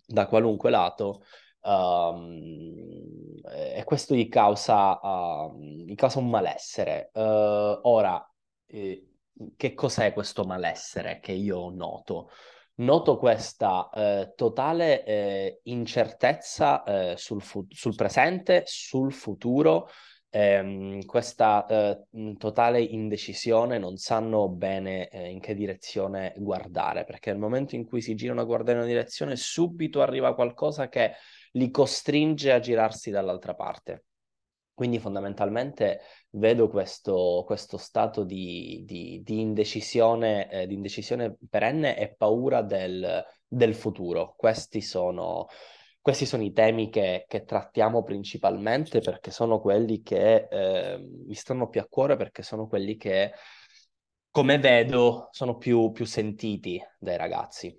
da 0.06 0.26
qualunque 0.26 0.70
lato. 0.70 1.22
Um, 1.60 3.40
e 3.50 3.82
questo 3.84 4.14
gli 4.14 4.28
causa, 4.28 4.98
uh, 5.00 5.56
gli 5.58 5.94
causa 5.94 6.18
un 6.18 6.28
malessere. 6.30 7.10
Uh, 7.12 7.78
ora, 7.82 8.24
eh, 8.66 9.08
che 9.56 9.74
cos'è 9.74 10.12
questo 10.12 10.44
malessere 10.44 11.20
che 11.20 11.32
io 11.32 11.70
noto? 11.70 12.30
Noto 12.78 13.16
questa 13.16 13.88
eh, 13.90 14.32
totale 14.36 15.04
eh, 15.04 15.60
incertezza 15.64 16.82
eh, 16.84 17.16
sul, 17.16 17.42
fu- 17.42 17.66
sul, 17.68 17.94
presente, 17.94 18.62
sul 18.66 19.12
futuro, 19.12 19.88
ehm, 20.30 21.04
questa 21.04 21.66
eh, 21.66 22.06
totale 22.36 22.80
indecisione, 22.80 23.78
non 23.78 23.96
sanno 23.96 24.48
bene 24.48 25.08
eh, 25.08 25.28
in 25.28 25.40
che 25.40 25.54
direzione 25.54 26.34
guardare, 26.36 27.04
perché 27.04 27.30
nel 27.30 27.40
momento 27.40 27.74
in 27.74 27.84
cui 27.84 28.00
si 28.00 28.14
girano 28.14 28.40
a 28.40 28.44
guardare 28.44 28.72
in 28.72 28.84
una 28.84 28.86
direzione, 28.86 29.36
subito 29.36 30.02
arriva 30.02 30.34
qualcosa 30.34 30.88
che 30.88 31.12
li 31.52 31.70
costringe 31.70 32.52
a 32.52 32.60
girarsi 32.60 33.10
dall'altra 33.10 33.54
parte. 33.54 34.04
Quindi 34.78 35.00
fondamentalmente 35.00 36.02
vedo 36.30 36.68
questo, 36.68 37.42
questo 37.44 37.78
stato 37.78 38.22
di, 38.22 38.84
di, 38.86 39.20
di, 39.24 39.40
indecisione, 39.40 40.48
eh, 40.48 40.66
di, 40.68 40.74
indecisione, 40.74 41.36
perenne 41.50 41.98
e 41.98 42.14
paura 42.14 42.62
del, 42.62 43.24
del 43.44 43.74
futuro. 43.74 44.34
Questi 44.36 44.80
sono, 44.80 45.48
questi 46.00 46.26
sono, 46.26 46.44
i 46.44 46.52
temi 46.52 46.90
che, 46.90 47.24
che, 47.26 47.42
trattiamo 47.42 48.04
principalmente 48.04 49.00
perché 49.00 49.32
sono 49.32 49.58
quelli 49.58 50.00
che 50.00 50.46
eh, 50.48 50.98
mi 51.26 51.34
stanno 51.34 51.68
più 51.68 51.80
a 51.80 51.86
cuore, 51.90 52.14
perché 52.14 52.44
sono 52.44 52.68
quelli 52.68 52.96
che, 52.96 53.32
come 54.30 54.58
vedo, 54.60 55.26
sono 55.32 55.56
più, 55.56 55.90
più 55.90 56.06
sentiti 56.06 56.80
dai 57.00 57.16
ragazzi. 57.16 57.76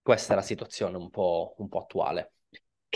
Questa 0.00 0.32
è 0.32 0.36
la 0.36 0.40
situazione 0.40 0.96
un 0.96 1.10
po', 1.10 1.54
un 1.58 1.68
po 1.68 1.80
attuale. 1.80 2.33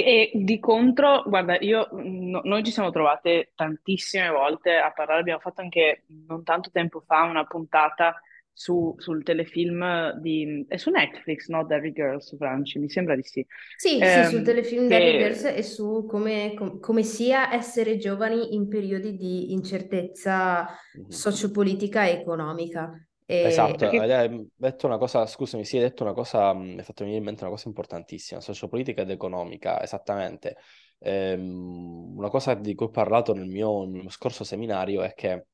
E 0.04 0.30
di 0.34 0.58
contro, 0.58 1.22
guarda, 1.26 1.58
io, 1.58 1.88
no, 1.92 2.40
noi 2.44 2.62
ci 2.62 2.70
siamo 2.70 2.90
trovate 2.90 3.52
tantissime 3.54 4.30
volte 4.30 4.76
a 4.76 4.92
parlare, 4.92 5.20
abbiamo 5.20 5.40
fatto 5.40 5.60
anche 5.60 6.04
non 6.26 6.42
tanto 6.44 6.70
tempo 6.70 7.02
fa 7.06 7.22
una 7.22 7.44
puntata 7.44 8.20
su, 8.58 8.92
sul 8.98 9.22
telefilm 9.22 10.18
di... 10.18 10.64
è 10.66 10.76
su 10.78 10.90
Netflix, 10.90 11.46
no? 11.46 11.64
Derry 11.64 11.92
Girls, 11.92 12.36
Franci, 12.36 12.80
mi 12.80 12.90
sembra 12.90 13.14
di 13.14 13.22
sì. 13.22 13.46
Sì, 13.76 13.98
eh, 14.00 14.24
sì, 14.24 14.30
sul 14.30 14.42
telefilm 14.42 14.88
che... 14.88 14.98
Derry 14.98 15.18
Girls 15.18 15.44
e 15.44 15.62
su 15.62 16.04
come, 16.08 16.54
com, 16.56 16.80
come, 16.80 17.04
sia 17.04 17.54
essere 17.54 17.98
giovani 17.98 18.56
in 18.56 18.66
periodi 18.66 19.16
di 19.16 19.52
incertezza 19.52 20.66
mm-hmm. 20.66 21.08
sociopolitica 21.08 22.04
e 22.04 22.14
economica. 22.14 23.07
E... 23.30 23.42
Esatto, 23.42 23.76
perché... 23.76 23.98
hai 23.98 24.50
detto 24.56 24.86
una 24.86 24.96
cosa, 24.96 25.26
scusami, 25.26 25.62
sì, 25.62 25.76
hai 25.76 25.82
detto 25.82 26.02
una 26.02 26.14
cosa, 26.14 26.54
mi 26.54 26.78
hai 26.78 26.82
fatto 26.82 27.02
venire 27.04 27.18
in 27.18 27.24
mente 27.24 27.42
una 27.42 27.52
cosa 27.52 27.68
importantissima, 27.68 28.40
sociopolitica 28.40 29.02
ed 29.02 29.10
economica, 29.10 29.82
esattamente. 29.82 30.56
Ehm, 31.00 32.14
una 32.16 32.30
cosa 32.30 32.54
di 32.54 32.74
cui 32.74 32.86
ho 32.86 32.90
parlato 32.90 33.34
nel 33.34 33.46
mio, 33.46 33.84
nel 33.84 34.00
mio 34.00 34.08
scorso 34.08 34.44
seminario 34.44 35.02
è 35.02 35.12
che 35.12 35.46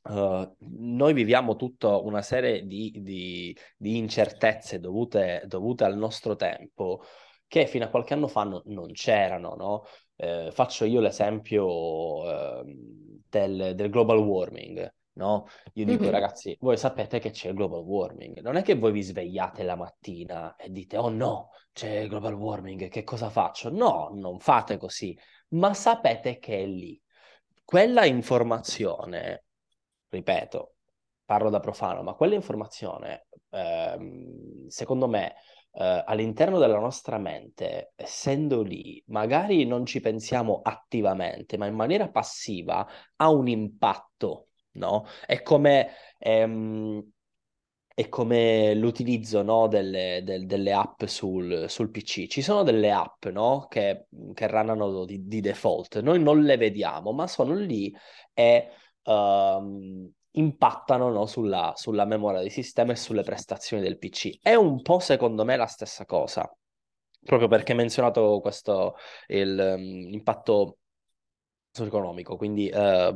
Uh, 0.00 0.56
noi 0.60 1.12
viviamo 1.12 1.56
tutta 1.56 1.98
una 1.98 2.22
serie 2.22 2.64
di, 2.66 2.94
di, 3.02 3.54
di 3.76 3.98
incertezze 3.98 4.78
dovute, 4.78 5.42
dovute, 5.46 5.84
al 5.84 5.98
nostro 5.98 6.34
tempo 6.34 7.02
che 7.46 7.66
fino 7.66 7.84
a 7.84 7.88
qualche 7.88 8.14
anno 8.14 8.28
fa 8.28 8.44
no, 8.44 8.62
non 8.66 8.92
c'erano. 8.92 9.54
No? 9.56 9.84
Eh, 10.16 10.50
faccio 10.52 10.86
io 10.86 11.00
l'esempio 11.00 11.66
uh, 12.22 12.64
del, 13.28 13.72
del, 13.74 13.90
global 13.90 14.18
warming 14.18 14.90
no? 15.18 15.46
Io 15.74 15.84
dico, 15.84 16.04
mm-hmm. 16.04 16.12
ragazzi, 16.12 16.56
voi 16.60 16.78
sapete 16.78 17.18
che 17.18 17.30
c'è 17.30 17.48
il 17.48 17.54
global 17.54 17.82
warming, 17.82 18.40
non 18.40 18.56
è 18.56 18.62
che 18.62 18.76
voi 18.76 18.92
vi 18.92 19.02
svegliate 19.02 19.64
la 19.64 19.76
mattina 19.76 20.56
e 20.56 20.70
dite, 20.70 20.96
oh 20.96 21.10
no, 21.10 21.50
c'è 21.72 21.98
il 21.98 22.08
global 22.08 22.34
warming, 22.34 22.88
che 22.88 23.04
cosa 23.04 23.28
faccio? 23.28 23.70
No, 23.70 24.10
non 24.14 24.38
fate 24.38 24.78
così, 24.78 25.16
ma 25.50 25.74
sapete 25.74 26.38
che 26.38 26.62
è 26.62 26.66
lì. 26.66 27.00
Quella 27.64 28.06
informazione, 28.06 29.44
ripeto, 30.08 30.74
parlo 31.24 31.50
da 31.50 31.60
profano, 31.60 32.02
ma 32.02 32.14
quella 32.14 32.34
informazione, 32.34 33.26
ehm, 33.50 34.68
secondo 34.68 35.08
me, 35.08 35.34
eh, 35.72 36.02
all'interno 36.06 36.58
della 36.58 36.78
nostra 36.78 37.18
mente, 37.18 37.92
essendo 37.96 38.62
lì, 38.62 39.02
magari 39.08 39.64
non 39.66 39.84
ci 39.84 40.00
pensiamo 40.00 40.60
attivamente, 40.62 41.56
ma 41.58 41.66
in 41.66 41.74
maniera 41.74 42.08
passiva, 42.08 42.86
ha 43.16 43.30
un 43.30 43.48
impatto 43.48 44.47
no? 44.78 45.06
È 45.26 45.42
come, 45.42 45.90
ehm, 46.18 47.02
è 47.94 48.08
come 48.08 48.74
l'utilizzo 48.74 49.42
no, 49.42 49.66
delle, 49.66 50.22
del, 50.24 50.46
delle, 50.46 50.72
app 50.72 51.04
sul, 51.04 51.66
sul, 51.68 51.90
PC. 51.90 52.26
Ci 52.28 52.42
sono 52.42 52.62
delle 52.62 52.90
app 52.92 53.26
no, 53.26 53.66
che, 53.68 54.06
che 54.34 54.46
runnano 54.46 55.04
di, 55.04 55.26
di, 55.26 55.40
default, 55.40 56.00
noi 56.00 56.22
non 56.22 56.42
le 56.42 56.56
vediamo, 56.56 57.12
ma 57.12 57.26
sono 57.26 57.54
lì 57.54 57.94
e 58.32 58.68
um, 59.04 60.10
impattano 60.32 61.10
no, 61.10 61.26
sulla, 61.26 61.72
sulla 61.76 62.04
memoria 62.04 62.40
di 62.40 62.50
sistema 62.50 62.92
e 62.92 62.96
sulle 62.96 63.22
prestazioni 63.22 63.82
del 63.82 63.98
PC. 63.98 64.38
È 64.40 64.54
un 64.54 64.80
po' 64.82 65.00
secondo 65.00 65.44
me 65.44 65.56
la 65.56 65.66
stessa 65.66 66.04
cosa 66.04 66.50
proprio 67.24 67.48
perché 67.48 67.72
hai 67.72 67.78
menzionato 67.78 68.40
questo 68.40 68.94
l'impatto 69.26 70.78
economico, 71.76 72.36
quindi 72.36 72.68
eh, 72.68 73.14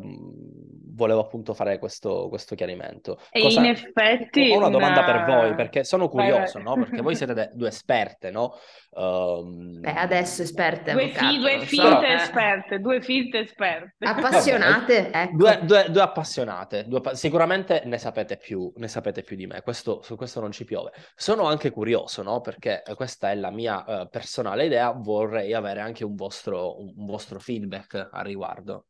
volevo 0.95 1.21
appunto 1.21 1.55
fare 1.55 1.79
questo, 1.79 2.29
questo 2.29 2.55
chiarimento. 2.55 3.19
E 3.31 3.41
Cosa... 3.41 3.61
in 3.61 3.67
effetti... 3.67 4.51
Ho 4.51 4.59
una 4.59 4.69
domanda 4.69 5.05
per 5.05 5.25
voi, 5.25 5.55
perché 5.55 5.85
sono 5.85 6.09
curioso, 6.09 6.59
no? 6.59 6.75
Perché 6.75 7.01
voi 7.01 7.17
siete 7.17 7.35
de- 7.35 7.51
due 7.55 7.69
esperte, 7.69 8.31
no? 8.31 8.55
Um... 8.95 9.81
Beh, 9.81 9.95
adesso 9.95 10.43
esperte. 10.43 10.93
Due, 10.93 11.09
fi- 11.09 11.39
due 11.39 11.61
finte 11.61 12.19
so. 12.19 12.25
esperte, 12.25 12.79
due 12.79 13.01
finte 13.01 13.39
esperte. 13.39 14.05
Appassionate, 14.05 15.03
Vabbè, 15.05 15.23
ecco. 15.23 15.37
due, 15.37 15.61
due, 15.63 15.87
due, 15.89 16.03
appassionate, 16.03 16.87
due, 16.87 17.01
sicuramente 17.15 17.83
ne 17.87 17.97
sapete, 17.97 18.37
più, 18.37 18.71
ne 18.77 18.89
sapete 18.89 19.23
più 19.23 19.35
di 19.35 19.47
me, 19.47 19.63
questo, 19.63 20.03
su 20.03 20.15
questo 20.17 20.41
non 20.41 20.53
ci 20.53 20.65
piove. 20.65 20.93
Sono 21.15 21.47
anche 21.47 21.71
curioso, 21.71 22.23
no? 22.23 22.43
Perché 22.43 22.83
questa 22.95 23.31
è 23.31 23.35
la 23.35 23.51
mia 23.51 23.83
uh, 23.87 24.09
personale 24.11 24.67
idea, 24.67 24.91
vorrei 24.91 25.55
avere 25.55 25.81
anche 25.81 26.05
un 26.05 26.15
vostro, 26.15 26.79
un, 26.79 26.93
un 26.95 27.07
vostro 27.07 27.39
feedback 27.39 28.11
a 28.13 28.21
riguardo. 28.21 28.89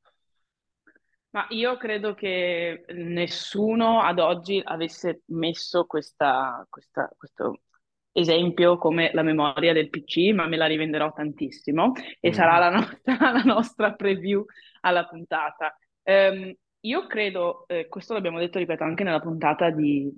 Ma 1.30 1.46
io 1.50 1.76
credo 1.76 2.12
che 2.14 2.84
nessuno 2.88 4.02
ad 4.02 4.18
oggi 4.18 4.60
avesse 4.62 5.22
messo 5.26 5.86
questa, 5.86 6.66
questa, 6.68 7.08
questo 7.16 7.60
esempio 8.12 8.76
come 8.76 9.10
la 9.12 9.22
memoria 9.22 9.72
del 9.72 9.88
PC, 9.88 10.32
ma 10.32 10.46
me 10.46 10.56
la 10.56 10.66
rivenderò 10.66 11.12
tantissimo 11.12 11.92
e 12.20 12.30
mm. 12.30 12.32
sarà 12.32 12.58
la 12.58 12.70
nostra, 12.70 13.16
la 13.32 13.42
nostra, 13.42 13.94
preview 13.94 14.44
alla 14.80 15.06
puntata. 15.06 15.76
Um, 16.02 16.54
io 16.80 17.06
credo, 17.06 17.64
eh, 17.68 17.88
questo 17.88 18.12
l'abbiamo 18.14 18.38
detto, 18.38 18.58
ripeto, 18.58 18.84
anche 18.84 19.04
nella 19.04 19.20
puntata 19.20 19.70
di, 19.70 20.12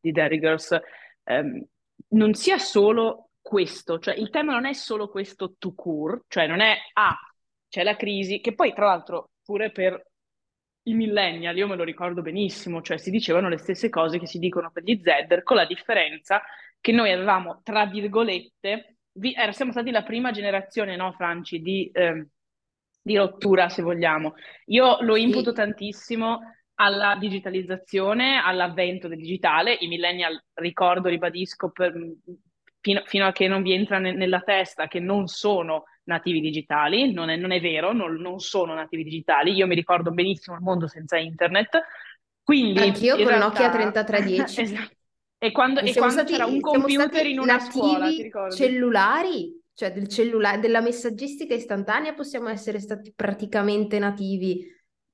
di 0.00 0.12
Girls, 0.12 0.78
um, 1.24 1.64
non 2.08 2.34
sia 2.34 2.58
solo 2.58 3.30
questo, 3.40 3.98
cioè 3.98 4.14
il 4.14 4.30
tema 4.30 4.52
non 4.52 4.66
è 4.66 4.72
solo 4.72 5.08
questo 5.08 5.54
to 5.58 5.74
cure, 5.74 6.22
cioè 6.28 6.46
non 6.46 6.60
è, 6.60 6.76
ah, 6.94 7.16
c'è 7.68 7.82
la 7.82 7.96
crisi, 7.96 8.40
che 8.40 8.54
poi 8.54 8.72
tra 8.74 8.86
l'altro 8.86 9.30
pure 9.42 9.70
per 9.70 10.06
i 10.82 10.94
millennial, 10.94 11.56
io 11.56 11.66
me 11.66 11.76
lo 11.76 11.84
ricordo 11.84 12.22
benissimo, 12.22 12.82
cioè 12.82 12.98
si 12.98 13.10
dicevano 13.10 13.48
le 13.48 13.58
stesse 13.58 13.88
cose 13.88 14.18
che 14.18 14.26
si 14.26 14.38
dicono 14.38 14.70
per 14.70 14.82
gli 14.82 15.00
Z, 15.02 15.42
con 15.42 15.56
la 15.56 15.66
differenza 15.66 16.42
che 16.80 16.92
noi 16.92 17.10
avevamo, 17.12 17.60
tra 17.62 17.86
virgolette, 17.86 18.96
vi, 19.12 19.32
eh, 19.32 19.52
siamo 19.52 19.72
stati 19.72 19.90
la 19.90 20.02
prima 20.02 20.30
generazione, 20.30 20.96
no, 20.96 21.12
Franci, 21.12 21.60
di, 21.60 21.90
eh, 21.92 22.28
di 23.00 23.16
rottura, 23.16 23.68
se 23.68 23.82
vogliamo. 23.82 24.34
Io 24.66 24.98
lo 25.00 25.16
imputo 25.16 25.50
sì. 25.50 25.56
tantissimo 25.56 26.40
alla 26.80 27.16
digitalizzazione, 27.16 28.40
all'avvento 28.40 29.08
del 29.08 29.18
digitale. 29.18 29.76
I 29.80 29.88
millennial, 29.88 30.40
ricordo, 30.54 31.08
ribadisco, 31.08 31.70
per, 31.70 31.92
fino, 32.80 33.02
fino, 33.04 33.26
a 33.26 33.32
che 33.32 33.48
non 33.48 33.62
vi 33.62 33.72
entra 33.72 33.98
ne, 33.98 34.12
nella 34.12 34.40
testa 34.40 34.86
che 34.86 35.00
non 35.00 35.26
sono 35.26 35.84
nativi 36.04 36.40
digitali, 36.40 37.12
non 37.12 37.28
è, 37.28 37.36
non 37.36 37.50
è 37.50 37.60
vero, 37.60 37.92
non, 37.92 38.14
non, 38.14 38.38
sono 38.38 38.74
nativi 38.74 39.04
digitali, 39.04 39.52
io 39.52 39.66
mi 39.66 39.74
ricordo 39.74 40.10
benissimo 40.10 40.56
il 40.56 40.62
mondo 40.62 40.86
senza 40.86 41.18
internet, 41.18 41.78
quindi... 42.42 42.80
Anch'io 42.80 43.16
con 43.16 43.26
realtà... 43.26 43.46
Nokia 43.46 43.70
3310. 43.70 44.60
esatto. 44.62 44.96
E 45.38 45.52
quando, 45.52 45.80
e 45.80 45.92
quando 45.94 46.14
stati, 46.14 46.32
c'era 46.32 46.46
un 46.46 46.60
computer 46.60 47.26
in 47.26 47.38
una 47.38 47.60
scuola, 47.60 48.08
ti 48.08 48.22
ricordi? 48.22 48.56
cellulari, 48.56 49.62
cioè 49.72 49.92
del 49.92 50.08
cellulare, 50.08 50.58
della 50.58 50.80
messaggistica 50.80 51.54
istantanea 51.54 52.12
possiamo 52.14 52.48
essere 52.48 52.80
stati 52.80 53.12
praticamente 53.14 54.00
nativi, 54.00 54.66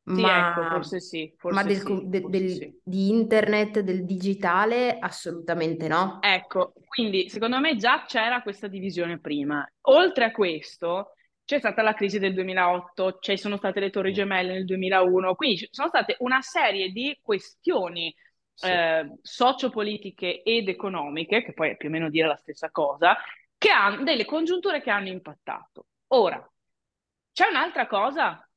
sì, 0.07 0.21
ma, 0.21 0.51
ecco, 0.51 0.69
forse 0.69 1.01
sì, 1.01 1.35
forse 1.37 1.57
ma 1.59 1.63
del, 1.63 1.77
sì, 1.79 2.01
de, 2.07 2.21
forse 2.21 2.39
del, 2.39 2.51
sì. 2.51 2.81
di 2.83 3.09
internet, 3.11 3.81
del 3.81 4.05
digitale, 4.07 4.99
assolutamente 4.99 5.89
no. 5.89 6.19
Ecco, 6.23 6.73
quindi 6.87 7.29
secondo 7.29 7.61
me 7.61 7.77
già 7.77 8.05
c'era 8.07 8.41
questa 8.43 8.67
divisione 8.67 9.19
prima. 9.19 9.67
Oltre 9.83 10.25
a 10.25 10.31
questo, 10.31 11.13
c'è 11.45 11.59
stata 11.59 11.83
la 11.83 11.93
crisi 11.93 12.19
del 12.19 12.33
2008, 12.33 13.19
ci 13.21 13.37
sono 13.37 13.59
state 13.59 13.81
le 13.81 13.91
torri 13.91 14.13
gemelle 14.15 14.53
nel 14.53 14.65
2001, 14.65 15.35
quindi 15.35 15.59
ci 15.59 15.69
sono 15.71 15.89
state 15.89 16.17
una 16.21 16.41
serie 16.41 16.91
di 16.91 17.19
questioni 17.21 18.15
Eh, 18.63 19.19
sociopolitiche 19.21 20.43
ed 20.43 20.69
economiche, 20.69 21.43
che 21.43 21.53
poi 21.53 21.71
è 21.71 21.77
più 21.77 21.89
o 21.89 21.91
meno 21.91 22.09
dire 22.09 22.29
la 22.29 22.37
stessa 22.37 22.71
cosa, 22.71 23.17
che 23.59 23.71
hanno 23.71 24.03
delle 24.05 24.25
congiunture 24.25 24.81
che 24.81 24.91
hanno 24.91 25.09
impattato. 25.09 25.87
Ora, 26.09 26.41
c'è 27.33 27.49
un'altra 27.49 27.87
cosa 27.87 28.49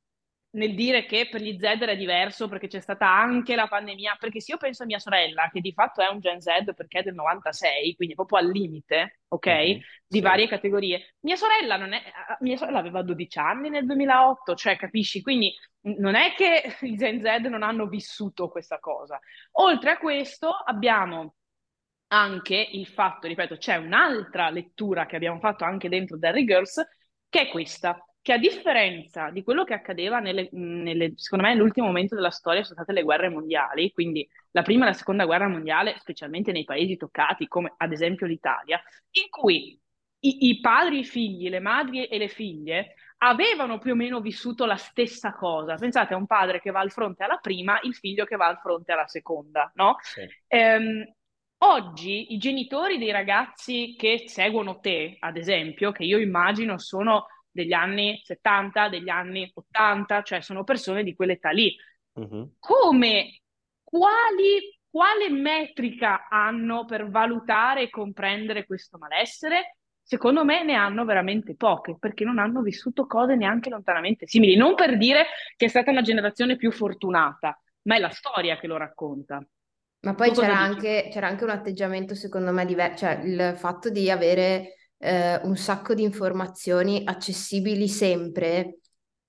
nel 0.50 0.74
dire 0.74 1.04
che 1.04 1.28
per 1.30 1.42
gli 1.42 1.58
Z 1.58 1.62
era 1.64 1.94
diverso 1.94 2.48
perché 2.48 2.68
c'è 2.68 2.80
stata 2.80 3.06
anche 3.08 3.54
la 3.54 3.68
pandemia, 3.68 4.16
perché 4.18 4.40
se 4.40 4.52
io 4.52 4.58
penso 4.58 4.82
a 4.82 4.86
mia 4.86 4.98
sorella, 4.98 5.48
che 5.52 5.60
di 5.60 5.72
fatto 5.72 6.00
è 6.02 6.08
un 6.08 6.20
Gen 6.20 6.40
Z 6.40 6.72
perché 6.74 7.00
è 7.00 7.02
del 7.02 7.14
96, 7.14 7.94
quindi 7.96 8.14
proprio 8.14 8.38
al 8.38 8.50
limite, 8.50 9.20
ok, 9.28 9.46
Mhm, 9.46 9.84
di 10.06 10.20
sì. 10.20 10.20
varie 10.20 10.48
categorie, 10.48 11.14
mia 11.20 11.36
sorella, 11.36 11.76
non 11.76 11.92
è, 11.92 12.02
mia 12.40 12.56
sorella 12.56 12.78
aveva 12.78 13.02
12 13.02 13.38
anni 13.38 13.68
nel 13.68 13.84
2008, 13.86 14.54
cioè 14.54 14.76
capisci? 14.76 15.20
Quindi 15.22 15.54
non 15.98 16.14
è 16.14 16.34
che 16.34 16.62
i 16.86 16.96
Gen 16.96 17.20
Z 17.20 17.46
non 17.48 17.62
hanno 17.62 17.86
vissuto 17.86 18.48
questa 18.48 18.78
cosa. 18.78 19.18
Oltre 19.52 19.90
a 19.92 19.98
questo 19.98 20.50
abbiamo 20.50 21.34
anche 22.08 22.56
il 22.72 22.86
fatto, 22.86 23.26
ripeto, 23.26 23.56
c'è 23.58 23.76
un'altra 23.76 24.50
lettura 24.50 25.06
che 25.06 25.16
abbiamo 25.16 25.38
fatto 25.40 25.64
anche 25.64 25.88
dentro 25.88 26.16
Derry 26.18 26.44
Girls, 26.44 26.82
che 27.28 27.42
è 27.42 27.48
questa, 27.48 28.02
che 28.28 28.34
a 28.34 28.38
differenza 28.38 29.30
di 29.30 29.42
quello 29.42 29.64
che 29.64 29.72
accadeva 29.72 30.18
nelle, 30.18 30.50
nelle, 30.52 31.14
secondo 31.16 31.46
me 31.46 31.54
nell'ultimo 31.54 31.86
momento 31.86 32.14
della 32.14 32.28
storia 32.28 32.62
sono 32.62 32.74
state 32.74 32.92
le 32.92 33.02
guerre 33.02 33.30
mondiali, 33.30 33.90
quindi 33.90 34.28
la 34.50 34.60
prima 34.60 34.84
e 34.84 34.88
la 34.88 34.92
seconda 34.92 35.24
guerra 35.24 35.48
mondiale, 35.48 35.96
specialmente 35.98 36.52
nei 36.52 36.64
paesi 36.64 36.98
toccati, 36.98 37.48
come 37.48 37.72
ad 37.74 37.90
esempio 37.90 38.26
l'Italia, 38.26 38.82
in 39.12 39.30
cui 39.30 39.80
i, 40.20 40.48
i 40.48 40.60
padri, 40.60 40.98
i 40.98 41.04
figli, 41.04 41.48
le 41.48 41.60
madri 41.60 42.04
e 42.04 42.18
le 42.18 42.28
figlie 42.28 42.96
avevano 43.16 43.78
più 43.78 43.92
o 43.92 43.94
meno 43.94 44.20
vissuto 44.20 44.66
la 44.66 44.76
stessa 44.76 45.32
cosa. 45.32 45.76
Pensate 45.76 46.12
a 46.12 46.18
un 46.18 46.26
padre 46.26 46.60
che 46.60 46.70
va 46.70 46.80
al 46.80 46.92
fronte 46.92 47.24
alla 47.24 47.38
prima, 47.38 47.80
il 47.84 47.94
figlio 47.94 48.26
che 48.26 48.36
va 48.36 48.48
al 48.48 48.58
fronte 48.58 48.92
alla 48.92 49.06
seconda, 49.06 49.72
no? 49.76 49.96
Sì. 50.00 50.28
Ehm, 50.48 51.02
oggi 51.60 52.34
i 52.34 52.36
genitori 52.36 52.98
dei 52.98 53.10
ragazzi 53.10 53.94
che 53.96 54.24
seguono 54.26 54.80
te, 54.80 55.16
ad 55.18 55.38
esempio, 55.38 55.92
che 55.92 56.04
io 56.04 56.18
immagino 56.18 56.76
sono 56.76 57.24
degli 57.58 57.72
anni 57.72 58.20
70, 58.24 58.88
degli 58.88 59.08
anni 59.08 59.50
80, 59.52 60.22
cioè 60.22 60.40
sono 60.40 60.62
persone 60.62 61.02
di 61.02 61.14
quell'età 61.14 61.50
lì, 61.50 61.74
Mhm. 62.14 62.52
come, 62.58 63.40
quali, 63.82 64.78
quale 64.88 65.28
metrica 65.28 66.28
hanno 66.28 66.84
per 66.84 67.08
valutare 67.10 67.82
e 67.82 67.90
comprendere 67.90 68.64
questo 68.64 68.96
malessere? 68.98 69.76
Secondo 70.02 70.44
me 70.44 70.62
ne 70.64 70.74
hanno 70.74 71.04
veramente 71.04 71.54
poche, 71.54 71.96
perché 71.98 72.24
non 72.24 72.38
hanno 72.38 72.62
vissuto 72.62 73.06
cose 73.06 73.34
neanche 73.34 73.70
lontanamente 73.70 74.26
simili. 74.26 74.56
Non 74.56 74.74
per 74.74 74.96
dire 74.96 75.26
che 75.56 75.66
è 75.66 75.68
stata 75.68 75.90
una 75.90 76.02
generazione 76.02 76.56
più 76.56 76.70
fortunata, 76.72 77.60
ma 77.82 77.96
è 77.96 77.98
la 77.98 78.10
storia 78.10 78.58
che 78.58 78.66
lo 78.66 78.76
racconta. 78.76 79.44
Ma 80.00 80.14
poi 80.14 80.30
c'era 80.32 80.56
anche, 80.56 81.08
c'era 81.10 81.26
anche 81.26 81.44
un 81.44 81.50
atteggiamento, 81.50 82.14
secondo 82.14 82.52
me, 82.52 82.64
diverso, 82.64 83.04
cioè 83.04 83.20
il 83.24 83.54
fatto 83.56 83.90
di 83.90 84.10
avere 84.10 84.74
eh, 84.98 85.40
un 85.42 85.56
sacco 85.56 85.94
di 85.94 86.02
informazioni 86.02 87.02
accessibili 87.04 87.88
sempre 87.88 88.78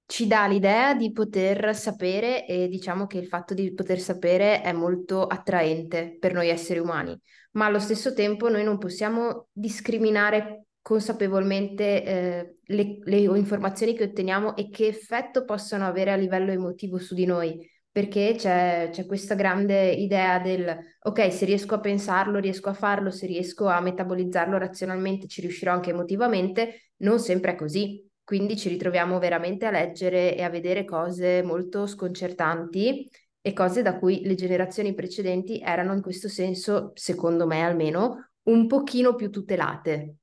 ci 0.10 0.26
dà 0.26 0.48
l'idea 0.48 0.96
di 0.96 1.12
poter 1.12 1.76
sapere 1.76 2.48
e 2.48 2.67
diciamo 2.67 3.06
che 3.06 3.20
il 3.20 3.28
fatto 3.28 3.54
di 3.54 3.72
poter 3.76 4.00
sapere 4.00 4.62
è 4.62 4.72
molto 4.72 5.28
attraente 5.28 6.17
per 6.20 6.34
noi 6.34 6.50
esseri 6.50 6.80
umani, 6.80 7.15
ma 7.52 7.65
allo 7.67 7.78
stesso 7.78 8.13
tempo 8.13 8.50
noi 8.50 8.63
non 8.63 8.80
possiamo 8.80 9.50
discriminare 9.52 10.65
consapevolmente 10.82 12.04
eh, 12.04 12.56
le, 12.63 12.98
le 13.04 13.17
informazioni 13.17 13.93
che 13.93 14.06
otteniamo 14.06 14.56
e 14.56 14.70
che 14.70 14.88
effetto 14.88 15.46
possono 15.46 15.86
avere 15.86 16.12
a 16.12 16.15
livello 16.15 16.52
emotivo 16.52 16.98
su 16.98 17.13
di 17.13 17.26
noi 17.26 17.60
perché 18.00 18.36
c'è, 18.38 18.88
c'è 18.94 19.06
questa 19.06 19.36
grande 19.36 19.92
idea 19.92 20.40
del 20.40 20.96
ok, 21.02 21.34
se 21.34 21.44
riesco 21.44 21.76
a 21.76 21.82
pensarlo, 21.82 22.40
riesco 22.40 22.70
a 22.70 22.74
farlo, 22.74 23.12
se 23.12 23.26
riesco 23.26 23.68
a 23.68 23.82
metabolizzarlo 23.82 24.58
razionalmente, 24.58 25.28
ci 25.28 25.42
riuscirò 25.42 25.74
anche 25.74 25.90
emotivamente, 25.90 26.92
non 27.00 27.20
sempre 27.20 27.52
è 27.52 27.56
così. 27.56 28.10
Quindi 28.24 28.56
ci 28.56 28.70
ritroviamo 28.70 29.20
veramente 29.20 29.66
a 29.66 29.72
leggere 29.72 30.34
e 30.34 30.44
a 30.44 30.50
vedere 30.50 30.86
cose 30.86 31.44
molto 31.44 31.88
sconcertanti 31.88 33.10
e 33.42 33.52
cose 33.52 33.82
da 33.82 33.98
cui 34.00 34.22
le 34.24 34.36
generazioni 34.36 34.94
precedenti 34.94 35.60
erano 35.60 35.94
in 35.94 36.02
questo 36.02 36.30
senso, 36.30 36.92
secondo 36.94 37.46
me 37.48 37.64
almeno, 37.64 38.30
un 38.44 38.66
pochino 38.68 39.14
più 39.16 39.30
tutelate. 39.30 40.16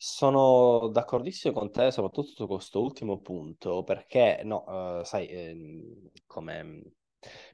Sono 0.00 0.88
d'accordissimo 0.92 1.52
con 1.52 1.72
te, 1.72 1.90
soprattutto 1.90 2.30
su 2.32 2.46
questo 2.46 2.80
ultimo 2.80 3.18
punto, 3.20 3.82
perché, 3.82 4.42
no, 4.44 5.00
eh, 5.00 5.04
sai, 5.04 5.26
ehm, 5.26 6.10
come 6.24 6.62
mi 6.62 6.82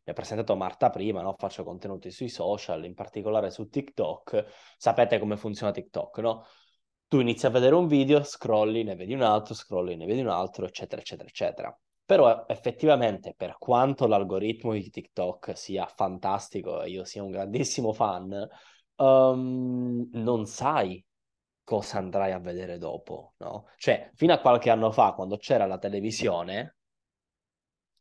ha 0.04 0.12
presentato 0.12 0.54
Marta 0.54 0.90
prima, 0.90 1.22
no? 1.22 1.35
Faccio 1.38 1.64
contenuti 1.64 2.11
sui 2.11 2.28
social, 2.28 2.85
in 2.85 2.92
particolare 2.94 3.50
su 3.50 3.68
TikTok. 3.70 4.44
Sapete 4.76 5.18
come 5.18 5.38
funziona 5.38 5.72
TikTok, 5.72 6.18
no? 6.18 6.44
Tu 7.09 7.20
inizi 7.20 7.46
a 7.46 7.50
vedere 7.50 7.74
un 7.76 7.87
video, 7.87 8.22
scrolli, 8.22 8.83
ne 8.83 8.94
vedi 8.94 9.14
un 9.14 9.22
altro, 9.22 9.54
scrolli, 9.54 9.96
ne 9.96 10.04
vedi 10.04 10.20
un 10.20 10.28
altro, 10.28 10.66
eccetera, 10.66 11.00
eccetera, 11.00 11.28
eccetera. 11.28 11.78
Però 12.04 12.44
effettivamente, 12.46 13.33
per 13.35 13.57
quanto 13.59 14.07
l'algoritmo 14.07 14.72
di 14.74 14.90
TikTok 14.90 15.57
sia 15.57 15.87
fantastico 15.87 16.83
e 16.83 16.90
io 16.90 17.04
sia 17.04 17.22
un 17.22 17.30
grandissimo 17.30 17.94
fan, 17.94 18.46
ehm, 18.96 20.11
non 20.12 20.44
sai 20.46 21.02
cosa 21.64 21.98
andrai 21.98 22.33
a 22.33 22.38
vedere 22.38 22.79
dopo, 22.79 23.35
no? 23.38 23.68
Cioè, 23.77 24.11
fino 24.14 24.33
a 24.33 24.38
qualche 24.38 24.70
anno 24.70 24.92
fa, 24.92 25.12
quando 25.12 25.37
c'era 25.38 25.66
la 25.66 25.79
televisione, 25.79 26.77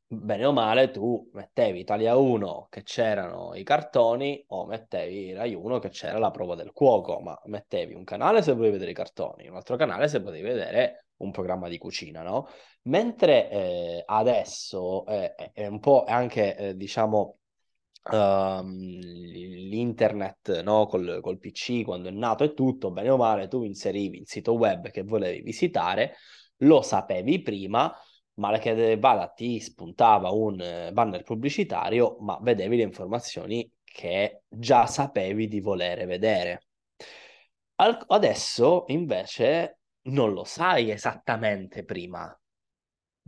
bene 0.08 0.46
o 0.46 0.52
male, 0.52 0.92
tu 0.92 1.30
mettevi 1.34 1.80
Italia 1.80 2.16
1 2.16 2.68
che 2.70 2.84
c'erano 2.84 3.56
i 3.56 3.64
cartoni 3.64 4.44
o 4.50 4.66
mettevi 4.66 5.34
Rai 5.34 5.54
1 5.56 5.80
che 5.80 5.90
c'era 5.90 6.20
la 6.20 6.32
prova 6.32 6.56
del 6.56 6.72
cuoco, 6.72 7.20
ma 7.20 7.40
mettevi 7.46 7.94
un 7.94 8.04
canale 8.04 8.42
se 8.42 8.54
volevi 8.54 8.74
vedere 8.74 8.92
i 8.92 8.94
cartoni, 8.96 9.48
un 9.48 9.56
altro 9.56 9.76
canale 9.76 10.08
se 10.08 10.22
potevi 10.22 10.44
vedere 10.44 11.08
un 11.18 11.32
programma 11.32 11.70
di 11.70 11.78
cucina, 11.78 12.22
no? 12.22 12.48
Mentre 12.84 13.50
eh, 13.50 14.04
adesso 14.06 15.06
eh, 15.06 15.34
è 15.36 15.66
un 15.68 15.80
po' 15.80 16.04
anche, 16.04 16.56
eh, 16.56 16.76
diciamo, 16.76 17.38
ehm, 18.12 19.00
l'internet, 19.00 20.62
no? 20.62 20.86
Col, 20.88 21.20
col 21.22 21.40
PC, 21.40 21.84
quando 21.84 22.10
è 22.10 22.12
nato 22.12 22.44
e 22.44 22.54
tutto, 22.54 22.92
bene 22.92 23.10
o 23.10 23.18
male, 23.18 23.48
tu 23.48 23.64
inserivi 23.64 24.20
il 24.20 24.28
sito 24.28 24.54
web 24.54 24.90
che 24.90 25.04
volevi 25.04 25.42
visitare, 25.42 26.16
lo 26.58 26.82
sapevi 26.82 27.42
prima, 27.42 27.94
male 28.36 28.60
che 28.60 28.98
vada 28.98 29.28
ti 29.28 29.60
spuntava 29.60 30.30
un 30.32 30.60
eh, 30.60 30.92
banner 30.92 31.24
pubblicitario, 31.24 32.18
ma 32.22 32.38
vedevi 32.42 32.78
le 32.78 32.84
informazioni 32.84 33.70
che 33.84 34.44
già 34.48 34.86
sapevi 34.88 35.48
di 35.48 35.60
volere 35.62 36.06
vedere. 36.06 36.64
Al- 37.76 38.04
adesso 38.08 38.86
invece 38.88 39.80
non 40.04 40.34
lo 40.34 40.44
sai 40.44 40.90
esattamente 40.92 41.84
prima, 41.84 42.36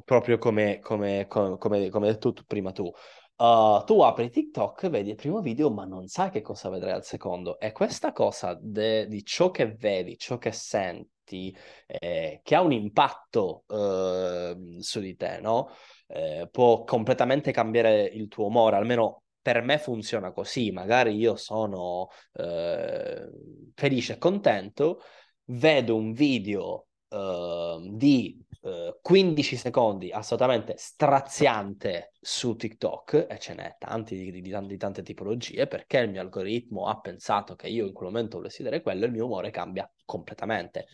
proprio 0.04 0.38
come, 0.38 0.80
come, 0.80 1.26
come, 1.28 1.58
come, 1.58 1.90
come 1.90 2.08
detto 2.08 2.34
prima 2.46 2.72
tu. 2.72 2.92
Uh, 3.38 3.84
tu 3.84 4.00
apri 4.02 4.30
TikTok, 4.30 4.88
vedi 4.88 5.10
il 5.10 5.16
primo 5.18 5.42
video, 5.42 5.70
ma 5.70 5.84
non 5.84 6.08
sai 6.08 6.30
che 6.30 6.42
cosa 6.42 6.70
vedrai 6.70 6.94
al 6.94 7.04
secondo. 7.04 7.60
E 7.60 7.74
questa 7.74 8.14
cosa 8.14 8.58
de- 8.62 9.08
di 9.08 9.26
ciò 9.26 9.52
che 9.52 9.74
vedi, 9.76 10.18
ciò 10.18 10.38
che 10.38 10.54
senti, 10.54 11.54
eh, 11.86 12.40
che 12.42 12.56
ha 12.56 12.62
un 12.62 12.72
impatto 12.72 13.66
eh, 13.68 14.78
su 14.80 15.00
di 15.02 15.16
te, 15.18 15.40
no? 15.42 15.70
Eh, 16.08 16.48
può 16.50 16.86
completamente 16.86 17.52
cambiare 17.52 18.04
il 18.04 18.30
tuo 18.30 18.46
umore, 18.46 18.78
almeno 18.78 19.24
per 19.42 19.62
me 19.62 19.80
funziona 19.80 20.32
così. 20.32 20.72
Magari 20.72 21.16
io 21.16 21.36
sono 21.36 22.08
eh, 22.34 23.30
felice 23.74 24.14
e 24.14 24.18
contento, 24.18 25.02
vedo 25.48 25.96
un 25.98 26.14
video 26.14 26.88
di 27.16 28.45
eh, 28.66 28.98
15 29.00 29.56
secondi 29.58 30.12
assolutamente 30.12 30.74
straziante 30.78 32.14
su 32.20 32.56
TikTok, 32.56 33.28
e 33.30 33.38
ce 33.38 33.54
n'è 33.54 33.76
tanti 33.78 34.18
di, 34.18 34.42
di, 34.42 34.42
di, 34.42 34.78
tante 34.78 35.04
tipologie, 35.04 35.68
perché 35.68 36.00
il 36.00 36.10
mio 36.10 36.22
algoritmo 36.22 36.88
ha 36.88 37.00
pensato 37.00 37.56
che 37.56 37.68
io 37.68 37.86
in 37.86 37.94
quel 37.94 38.10
momento 38.10 38.38
volessi 38.38 38.64
vedere 38.64 38.82
quello, 38.82 39.06
il 39.06 39.12
mio 39.12 39.26
umore 39.26 39.52
cambia 39.52 39.90
completamente. 40.04 40.88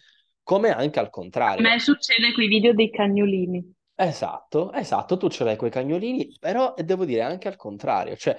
come 0.44 0.70
anche 0.70 1.00
al 1.00 1.10
contrario. 1.10 1.66
A 1.66 1.72
me 1.72 1.80
succede 1.80 2.34
con 2.34 2.44
i 2.44 2.48
video 2.48 2.74
dei 2.74 2.90
cagnolini. 2.90 3.74
Esatto, 3.96 4.74
esatto, 4.74 5.16
tu 5.16 5.30
ce 5.30 5.44
l'hai 5.44 5.56
quei 5.56 5.70
cagnolini, 5.70 6.36
però 6.40 6.74
devo 6.76 7.06
dire 7.06 7.22
anche 7.22 7.48
al 7.48 7.56
contrario, 7.56 8.16
cioè 8.16 8.36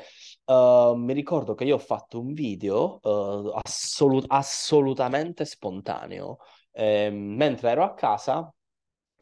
uh, 0.47 0.95
mi 0.95 1.13
ricordo 1.13 1.55
che 1.55 1.63
io 1.63 1.77
ho 1.77 1.79
fatto 1.79 2.21
un 2.21 2.33
video 2.33 2.99
uh, 3.01 3.53
assolut- 3.63 4.25
assolutamente 4.27 5.45
spontaneo, 5.45 6.39
eh, 6.73 7.11
mentre 7.11 7.71
ero 7.71 7.85
a 7.85 7.95
casa 7.95 8.53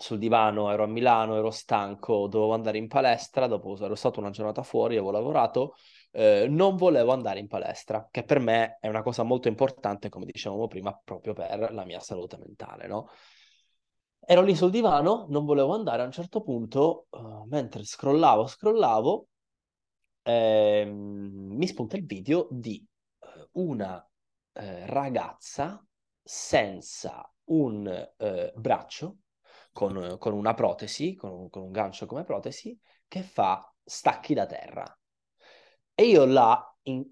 sul 0.00 0.18
divano, 0.18 0.70
ero 0.70 0.84
a 0.84 0.86
Milano, 0.86 1.36
ero 1.36 1.50
stanco, 1.50 2.26
dovevo 2.26 2.54
andare 2.54 2.78
in 2.78 2.88
palestra, 2.88 3.46
dopo 3.46 3.76
ero 3.78 3.94
stato 3.94 4.18
una 4.18 4.30
giornata 4.30 4.62
fuori, 4.62 4.94
avevo 4.94 5.10
lavorato, 5.10 5.74
eh, 6.12 6.46
non 6.48 6.76
volevo 6.76 7.12
andare 7.12 7.38
in 7.38 7.46
palestra, 7.46 8.08
che 8.10 8.24
per 8.24 8.38
me 8.38 8.78
è 8.80 8.88
una 8.88 9.02
cosa 9.02 9.24
molto 9.24 9.48
importante, 9.48 10.08
come 10.08 10.24
dicevamo 10.24 10.66
prima, 10.68 10.98
proprio 11.04 11.34
per 11.34 11.72
la 11.72 11.84
mia 11.84 12.00
salute 12.00 12.38
mentale, 12.38 12.86
no? 12.86 13.10
Ero 14.20 14.40
lì 14.40 14.54
sul 14.54 14.70
divano, 14.70 15.26
non 15.28 15.44
volevo 15.44 15.74
andare, 15.74 16.00
a 16.00 16.06
un 16.06 16.12
certo 16.12 16.40
punto, 16.40 17.06
uh, 17.10 17.44
mentre 17.48 17.84
scrollavo, 17.84 18.46
scrollavo, 18.46 19.26
ehm, 20.22 21.56
mi 21.56 21.66
spunta 21.66 21.96
il 21.96 22.06
video 22.06 22.48
di 22.50 22.82
uh, 23.18 23.62
una 23.64 23.96
uh, 23.96 24.60
ragazza 24.86 25.84
senza 26.22 27.30
un 27.50 28.08
braccio, 28.54 29.16
con, 29.80 30.16
con, 30.18 30.34
una 30.34 30.52
protesi, 30.52 31.14
con 31.14 31.48
con 31.48 31.62
un 31.62 31.70
gancio 31.70 32.04
come 32.04 32.22
protesi, 32.22 32.78
che 33.08 33.22
fa 33.22 33.72
stacchi 33.82 34.34
da 34.34 34.44
terra. 34.44 34.98
E 35.94 36.04
io 36.04 36.26
là, 36.26 36.76
in, 36.82 37.02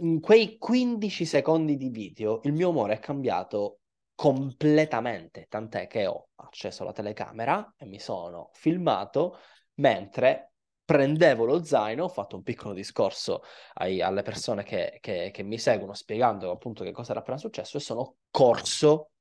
in 0.00 0.20
quei 0.20 0.58
15 0.58 1.24
secondi 1.24 1.78
di 1.78 1.88
video, 1.88 2.40
il 2.42 2.52
mio 2.52 2.68
umore 2.68 2.94
è 2.94 2.98
cambiato 2.98 3.78
completamente, 4.14 5.46
tant'è 5.48 5.86
che 5.86 6.06
ho 6.06 6.28
acceso 6.36 6.84
la 6.84 6.92
telecamera 6.92 7.74
e 7.78 7.86
mi 7.86 7.98
sono 7.98 8.50
filmato 8.52 9.38
mentre 9.76 10.52
prendevo 10.84 11.46
lo 11.46 11.64
zaino, 11.64 12.04
ho 12.04 12.08
fatto 12.08 12.36
un 12.36 12.42
piccolo 12.42 12.74
discorso 12.74 13.42
ai, 13.74 14.02
alle 14.02 14.22
persone 14.22 14.62
che, 14.62 14.98
che, 15.00 15.30
che, 15.32 15.42
mi 15.42 15.58
seguono 15.58 15.94
spiegando 15.94 16.50
appunto 16.50 16.84
che 16.84 16.92
cosa 16.92 17.12
era 17.12 17.20
appena 17.20 17.38
successo 17.38 17.78
e 17.78 17.80
sono 17.80 18.16
corso 18.30 19.12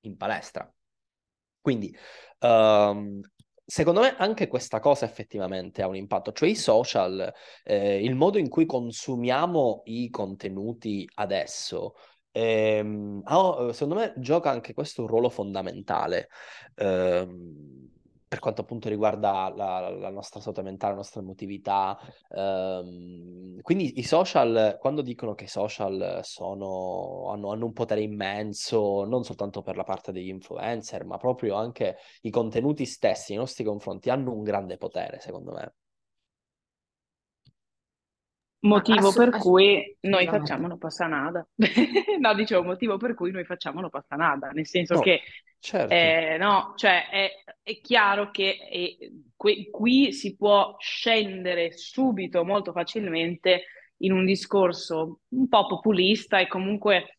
in 0.00 0.16
palestra. 0.16 0.70
Quindi 1.66 1.92
um, 2.42 3.20
Secondo 3.68 4.00
me 4.00 4.14
anche 4.16 4.46
questa 4.46 4.78
cosa 4.78 5.04
effettivamente 5.06 5.82
ha 5.82 5.88
un 5.88 5.96
impatto, 5.96 6.30
cioè 6.30 6.48
i 6.48 6.54
social, 6.54 7.32
eh, 7.64 8.00
il 8.00 8.14
modo 8.14 8.38
in 8.38 8.48
cui 8.48 8.64
consumiamo 8.64 9.82
i 9.86 10.08
contenuti 10.08 11.04
adesso, 11.14 11.94
ehm, 12.30 13.22
oh, 13.24 13.72
secondo 13.72 13.96
me 13.96 14.14
gioca 14.18 14.50
anche 14.50 14.72
questo 14.72 15.00
un 15.02 15.08
ruolo 15.08 15.28
fondamentale. 15.30 16.28
Ehm, 16.76 17.90
per 18.28 18.40
quanto 18.40 18.62
appunto 18.62 18.88
riguarda 18.88 19.52
la, 19.54 19.88
la, 19.90 20.10
nostra 20.10 20.40
salute 20.40 20.62
mentale, 20.62 20.92
la 20.92 20.98
nostra 20.98 21.20
emotività. 21.20 21.98
Ehm, 22.30 23.60
quindi 23.62 23.98
i 23.98 24.02
social, 24.02 24.76
quando 24.80 25.02
dicono 25.02 25.34
che 25.34 25.44
i 25.44 25.48
social 25.48 26.20
sono, 26.22 27.30
hanno, 27.30 27.52
hanno, 27.52 27.66
un 27.66 27.72
potere 27.72 28.02
immenso, 28.02 29.04
non 29.04 29.22
soltanto 29.22 29.62
per 29.62 29.76
la 29.76 29.84
parte 29.84 30.10
degli 30.12 30.28
influencer, 30.28 31.04
ma 31.04 31.18
proprio 31.18 31.54
anche 31.54 31.98
i 32.22 32.30
contenuti 32.30 32.84
stessi 32.84 33.32
nei 33.32 33.40
nostri 33.40 33.64
confronti, 33.64 34.10
hanno 34.10 34.32
un 34.32 34.42
grande 34.42 34.76
potere, 34.76 35.20
secondo 35.20 35.52
me. 35.52 35.74
Motivo 38.66 39.12
per 39.12 39.30
cui 39.30 39.96
noi 40.00 40.26
facciamo 40.26 40.66
no 40.66 40.76
passa 40.76 41.06
nada. 41.06 41.46
no, 42.20 42.34
dicevo, 42.34 42.62
motivo 42.62 42.96
per 42.96 43.14
cui 43.14 43.30
noi 43.30 43.44
facciamo 43.44 43.80
no 43.80 43.88
passa 43.88 44.16
nada, 44.16 44.48
nel 44.50 44.66
senso 44.66 44.94
no, 44.94 45.00
che 45.00 45.22
certo. 45.58 45.92
eh, 45.92 46.36
no, 46.38 46.74
cioè 46.76 47.08
è, 47.08 47.30
è 47.62 47.80
chiaro 47.80 48.30
che 48.30 48.56
è, 48.56 49.08
qui, 49.36 49.68
qui 49.70 50.12
si 50.12 50.36
può 50.36 50.76
scendere 50.78 51.72
subito 51.72 52.44
molto 52.44 52.72
facilmente 52.72 53.64
in 53.98 54.12
un 54.12 54.24
discorso 54.24 55.20
un 55.28 55.48
po' 55.48 55.66
populista 55.66 56.38
e 56.38 56.48
comunque 56.48 57.18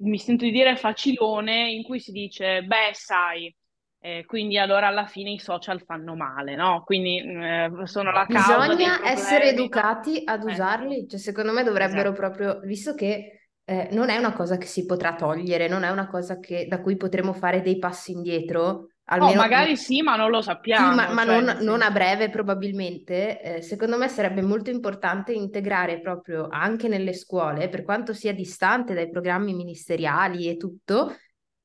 mi 0.00 0.18
sento 0.18 0.44
di 0.44 0.50
dire 0.50 0.76
facilone 0.76 1.70
in 1.70 1.82
cui 1.82 1.98
si 1.98 2.12
dice, 2.12 2.62
beh, 2.62 2.90
sai, 2.92 3.54
eh, 4.00 4.24
quindi 4.26 4.58
allora 4.58 4.86
alla 4.86 5.06
fine 5.06 5.30
i 5.30 5.38
social 5.38 5.82
fanno 5.84 6.14
male, 6.14 6.54
no? 6.54 6.82
Quindi 6.84 7.18
eh, 7.18 7.70
sono 7.84 8.12
la 8.12 8.26
causa 8.26 8.68
Bisogna 8.68 9.04
essere 9.04 9.50
educati 9.50 10.22
ad 10.24 10.40
ecco. 10.40 10.50
usarli, 10.50 11.08
cioè 11.08 11.18
secondo 11.18 11.52
me 11.52 11.64
dovrebbero 11.64 12.12
esatto. 12.12 12.20
proprio, 12.20 12.60
visto 12.60 12.94
che 12.94 13.50
eh, 13.64 13.88
non 13.90 14.08
è 14.08 14.16
una 14.16 14.32
cosa 14.32 14.56
che 14.56 14.66
si 14.66 14.86
potrà 14.86 15.14
togliere, 15.14 15.66
non 15.66 15.82
è 15.82 15.90
una 15.90 16.06
cosa 16.06 16.38
che, 16.38 16.66
da 16.68 16.80
cui 16.80 16.96
potremo 16.96 17.32
fare 17.32 17.60
dei 17.60 17.78
passi 17.78 18.12
indietro, 18.12 18.92
almeno... 19.06 19.32
Oh, 19.32 19.42
magari 19.42 19.76
sì, 19.76 20.00
ma 20.00 20.14
non 20.14 20.30
lo 20.30 20.42
sappiamo. 20.42 20.90
Sì, 20.90 20.94
ma, 20.94 21.12
ma 21.12 21.24
cioè, 21.24 21.40
non, 21.40 21.58
non, 21.62 21.82
a 21.82 21.90
breve 21.90 22.30
probabilmente. 22.30 23.40
Eh, 23.42 23.62
secondo 23.62 23.98
me 23.98 24.08
sarebbe 24.08 24.42
molto 24.42 24.70
importante 24.70 25.32
integrare 25.32 26.00
proprio 26.00 26.46
anche 26.48 26.86
nelle 26.86 27.12
scuole, 27.12 27.68
per 27.68 27.82
quanto 27.82 28.14
sia 28.14 28.32
distante 28.32 28.94
dai 28.94 29.10
programmi 29.10 29.52
ministeriali 29.52 30.48
e 30.48 30.56
tutto, 30.56 31.14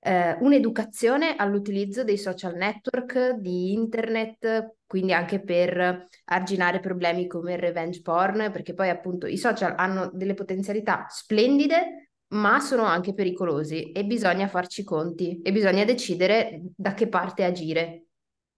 eh, 0.04 0.36
un'educazione 0.42 1.36
all'utilizzo 1.38 2.04
dei 2.04 2.18
social 2.18 2.56
network, 2.56 3.32
di 3.38 3.72
internet, 3.72 4.76
quindi 4.86 5.14
anche 5.14 5.40
per 5.40 6.08
arginare 6.26 6.82
problemi 6.82 7.26
come 7.26 7.54
il 7.54 7.60
revenge 7.60 8.02
porn, 8.02 8.52
perché 8.52 8.74
poi 8.74 8.90
appunto 8.90 9.28
i 9.28 9.38
social 9.38 9.74
hanno 9.78 10.12
delle 10.14 10.34
potenzialità 10.34 11.06
splendide, 11.08 12.10
ma 12.34 12.60
sono 12.60 12.84
anche 12.84 13.14
pericolosi 13.14 13.92
e 13.92 14.04
bisogna 14.04 14.48
farci 14.48 14.82
i 14.82 14.84
conti 14.84 15.42
e 15.42 15.52
bisogna 15.54 15.86
decidere 15.86 16.62
da 16.76 16.94
che 16.94 17.08
parte 17.08 17.46
agire. 17.46 18.08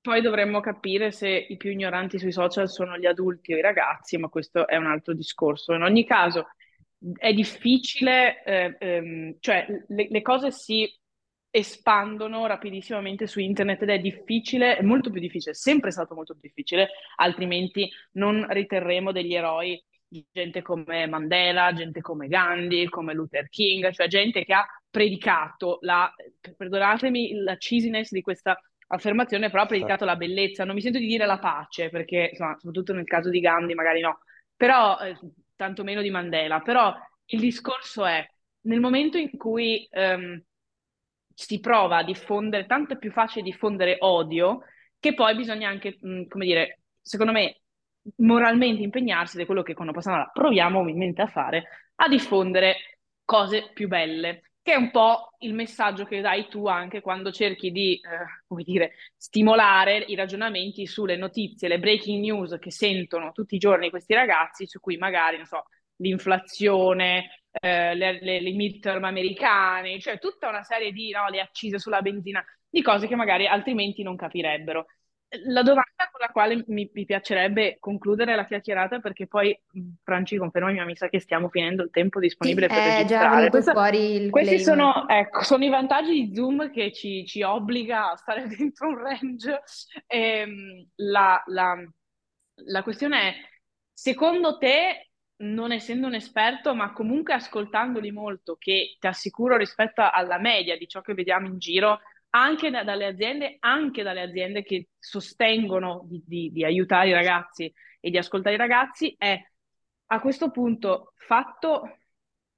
Poi 0.01 0.21
dovremmo 0.21 0.61
capire 0.61 1.11
se 1.11 1.29
i 1.29 1.57
più 1.57 1.71
ignoranti 1.71 2.17
sui 2.17 2.31
social 2.31 2.69
sono 2.69 2.97
gli 2.97 3.05
adulti 3.05 3.53
o 3.53 3.57
i 3.57 3.61
ragazzi, 3.61 4.17
ma 4.17 4.29
questo 4.29 4.67
è 4.67 4.77
un 4.77 4.87
altro 4.87 5.13
discorso. 5.13 5.73
In 5.73 5.81
ogni 5.83 6.05
caso 6.05 6.47
è 7.17 7.33
difficile, 7.33 8.43
eh, 8.43 8.75
ehm, 8.79 9.35
cioè 9.39 9.65
le, 9.87 10.07
le 10.09 10.21
cose 10.21 10.51
si 10.51 10.87
espandono 11.55 12.45
rapidissimamente 12.47 13.27
su 13.27 13.39
internet 13.39 13.81
ed 13.83 13.89
è 13.89 13.99
difficile, 13.99 14.75
è 14.75 14.81
molto 14.81 15.09
più 15.09 15.21
difficile, 15.21 15.51
è 15.51 15.55
sempre 15.55 15.89
stato 15.89 16.13
molto 16.13 16.33
più 16.33 16.41
difficile, 16.41 16.89
altrimenti 17.15 17.89
non 18.13 18.45
riterremo 18.49 19.13
degli 19.13 19.33
eroi 19.33 19.81
di 20.05 20.25
gente 20.33 20.61
come 20.61 21.07
Mandela, 21.07 21.71
gente 21.71 22.01
come 22.01 22.27
Gandhi, 22.27 22.89
come 22.89 23.13
Luther 23.13 23.47
King, 23.47 23.89
cioè 23.93 24.07
gente 24.07 24.43
che 24.43 24.53
ha 24.53 24.65
predicato 24.89 25.77
la, 25.81 26.13
perdonatemi 26.57 27.35
la 27.35 27.55
cheesiness 27.55 28.11
di 28.11 28.21
questa 28.21 28.59
affermazione, 28.87 29.49
però 29.49 29.63
ha 29.63 29.67
predicato 29.67 30.03
la 30.03 30.17
bellezza, 30.17 30.65
non 30.65 30.75
mi 30.75 30.81
sento 30.81 30.99
di 30.99 31.07
dire 31.07 31.25
la 31.25 31.39
pace, 31.39 31.87
perché 31.87 32.31
insomma, 32.31 32.57
soprattutto 32.57 32.91
nel 32.91 33.05
caso 33.05 33.29
di 33.29 33.39
Gandhi 33.39 33.75
magari 33.75 34.01
no, 34.01 34.19
però 34.57 34.99
eh, 34.99 35.17
tantomeno 35.55 36.01
di 36.01 36.09
Mandela, 36.09 36.59
però 36.59 36.93
il 37.27 37.39
discorso 37.39 38.05
è 38.05 38.25
nel 38.63 38.81
momento 38.81 39.17
in 39.17 39.37
cui 39.37 39.87
um, 39.91 40.41
si 41.35 41.59
prova 41.59 41.97
a 41.97 42.03
diffondere, 42.03 42.65
tanto 42.65 42.93
è 42.93 42.97
più 42.97 43.11
facile 43.11 43.43
diffondere 43.43 43.97
odio, 43.99 44.61
che 44.99 45.13
poi 45.13 45.35
bisogna 45.35 45.69
anche, 45.69 45.97
mh, 45.99 46.27
come 46.27 46.45
dire, 46.45 46.79
secondo 47.01 47.31
me, 47.31 47.61
moralmente 48.17 48.81
impegnarsi, 48.81 49.35
ed 49.35 49.43
è 49.43 49.45
quello 49.45 49.61
che 49.63 49.73
con 49.73 49.91
Passana 49.91 50.29
proviamo 50.33 50.79
ovviamente 50.79 51.21
a 51.21 51.27
fare, 51.27 51.67
a 51.95 52.07
diffondere 52.07 52.99
cose 53.23 53.71
più 53.73 53.87
belle, 53.87 54.51
che 54.61 54.73
è 54.73 54.75
un 54.77 54.89
po' 54.91 55.33
il 55.39 55.53
messaggio 55.53 56.05
che 56.05 56.21
dai 56.21 56.47
tu 56.47 56.65
anche 56.67 57.01
quando 57.01 57.31
cerchi 57.31 57.71
di, 57.71 57.95
eh, 57.95 58.43
come 58.47 58.63
dire, 58.63 58.93
stimolare 59.15 59.97
i 59.97 60.15
ragionamenti 60.15 60.87
sulle 60.87 61.17
notizie, 61.17 61.67
le 61.67 61.79
breaking 61.79 62.21
news 62.21 62.57
che 62.59 62.71
sentono 62.71 63.31
tutti 63.31 63.55
i 63.55 63.59
giorni 63.59 63.89
questi 63.89 64.13
ragazzi, 64.13 64.65
su 64.65 64.79
cui 64.79 64.97
magari, 64.97 65.37
non 65.37 65.45
so, 65.45 65.65
l'inflazione, 65.97 67.43
eh, 67.51 67.95
le, 67.95 68.19
le, 68.21 68.41
le, 68.41 68.51
midterm 68.51 69.03
americane, 69.03 69.99
cioè 69.99 70.19
tutta 70.19 70.49
una 70.49 70.63
serie 70.63 70.91
di 70.91 71.11
no, 71.11 71.27
le 71.29 71.39
accise 71.39 71.79
sulla 71.79 72.01
benzina, 72.01 72.43
di 72.69 72.81
cose 72.81 73.07
che 73.07 73.15
magari 73.15 73.47
altrimenti 73.47 74.03
non 74.03 74.15
capirebbero. 74.15 74.87
La 75.47 75.63
domanda 75.63 76.09
con 76.11 76.19
la 76.19 76.29
quale 76.31 76.63
mi, 76.67 76.89
mi 76.93 77.05
piacerebbe 77.05 77.77
concludere 77.79 78.35
la 78.35 78.45
chiacchierata, 78.45 78.99
perché 78.99 79.27
poi 79.27 79.57
Franci 80.03 80.37
conferma, 80.37 80.85
mi 80.85 80.95
sa 80.95 81.09
che 81.09 81.19
stiamo 81.19 81.49
finendo 81.49 81.83
il 81.83 81.89
tempo 81.89 82.19
disponibile 82.19 82.67
sì, 82.69 82.73
per 82.73 82.83
è 82.83 83.05
già 83.05 83.49
Questa, 83.49 83.71
fuori 83.71 84.15
il 84.15 84.29
questi 84.29 84.59
sono, 84.59 85.07
ecco, 85.07 85.43
sono, 85.43 85.65
i 85.65 85.69
vantaggi 85.69 86.27
di 86.27 86.35
Zoom 86.35 86.71
che 86.71 86.93
ci, 86.93 87.25
ci 87.25 87.41
obbliga 87.41 88.11
a 88.11 88.15
stare 88.17 88.47
dentro 88.47 88.89
un 88.89 88.97
range. 88.97 89.61
E, 90.07 90.19
ehm, 90.19 90.87
la, 90.95 91.41
la, 91.47 91.75
la 92.67 92.83
questione 92.83 93.19
è, 93.29 93.33
secondo 93.91 94.57
te 94.57 95.09
non 95.37 95.71
essendo 95.71 96.07
un 96.07 96.15
esperto, 96.15 96.73
ma 96.73 96.93
comunque 96.93 97.33
ascoltandoli 97.33 98.11
molto, 98.11 98.55
che 98.57 98.95
ti 98.99 99.07
assicuro 99.07 99.57
rispetto 99.57 100.01
alla 100.01 100.39
media 100.39 100.77
di 100.77 100.87
ciò 100.87 101.01
che 101.01 101.13
vediamo 101.13 101.47
in 101.47 101.57
giro, 101.57 101.99
anche 102.29 102.69
da, 102.69 102.83
dalle 102.83 103.05
aziende, 103.05 103.57
anche 103.59 104.03
dalle 104.03 104.21
aziende 104.21 104.63
che 104.63 104.89
sostengono 104.97 106.05
di, 106.05 106.23
di, 106.25 106.51
di, 106.51 106.63
aiutare 106.63 107.09
i 107.09 107.13
ragazzi 107.13 107.73
e 107.99 108.09
di 108.09 108.17
ascoltare 108.17 108.55
i 108.55 108.57
ragazzi, 108.57 109.15
è 109.17 109.39
a 110.07 110.19
questo 110.19 110.51
punto 110.51 111.13
fatto 111.15 111.97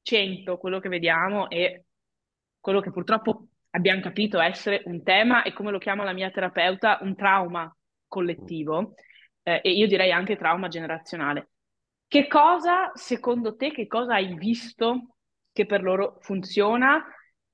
100 0.01 0.57
quello 0.57 0.79
che 0.79 0.89
vediamo 0.89 1.49
e 1.49 1.85
quello 2.59 2.81
che 2.81 2.91
purtroppo 2.91 3.47
abbiamo 3.71 4.01
capito 4.01 4.39
essere 4.39 4.81
un 4.85 5.03
tema 5.03 5.43
e 5.43 5.53
come 5.53 5.71
lo 5.71 5.77
chiama 5.77 6.03
la 6.03 6.13
mia 6.13 6.31
terapeuta, 6.31 6.99
un 7.01 7.15
trauma 7.15 7.73
collettivo 8.07 8.95
eh, 9.43 9.61
e 9.63 9.71
io 9.71 9.87
direi 9.87 10.11
anche 10.11 10.35
trauma 10.35 10.67
generazionale. 10.67 11.49
Che 12.09 12.27
cosa, 12.27 12.91
secondo 12.93 13.57
te, 13.57 13.71
che 13.71 13.85
cosa 13.85 14.13
hai 14.13 14.33
visto 14.35 15.15
che 15.51 15.65
per 15.65 15.81
loro 15.83 16.17
funziona 16.21 17.03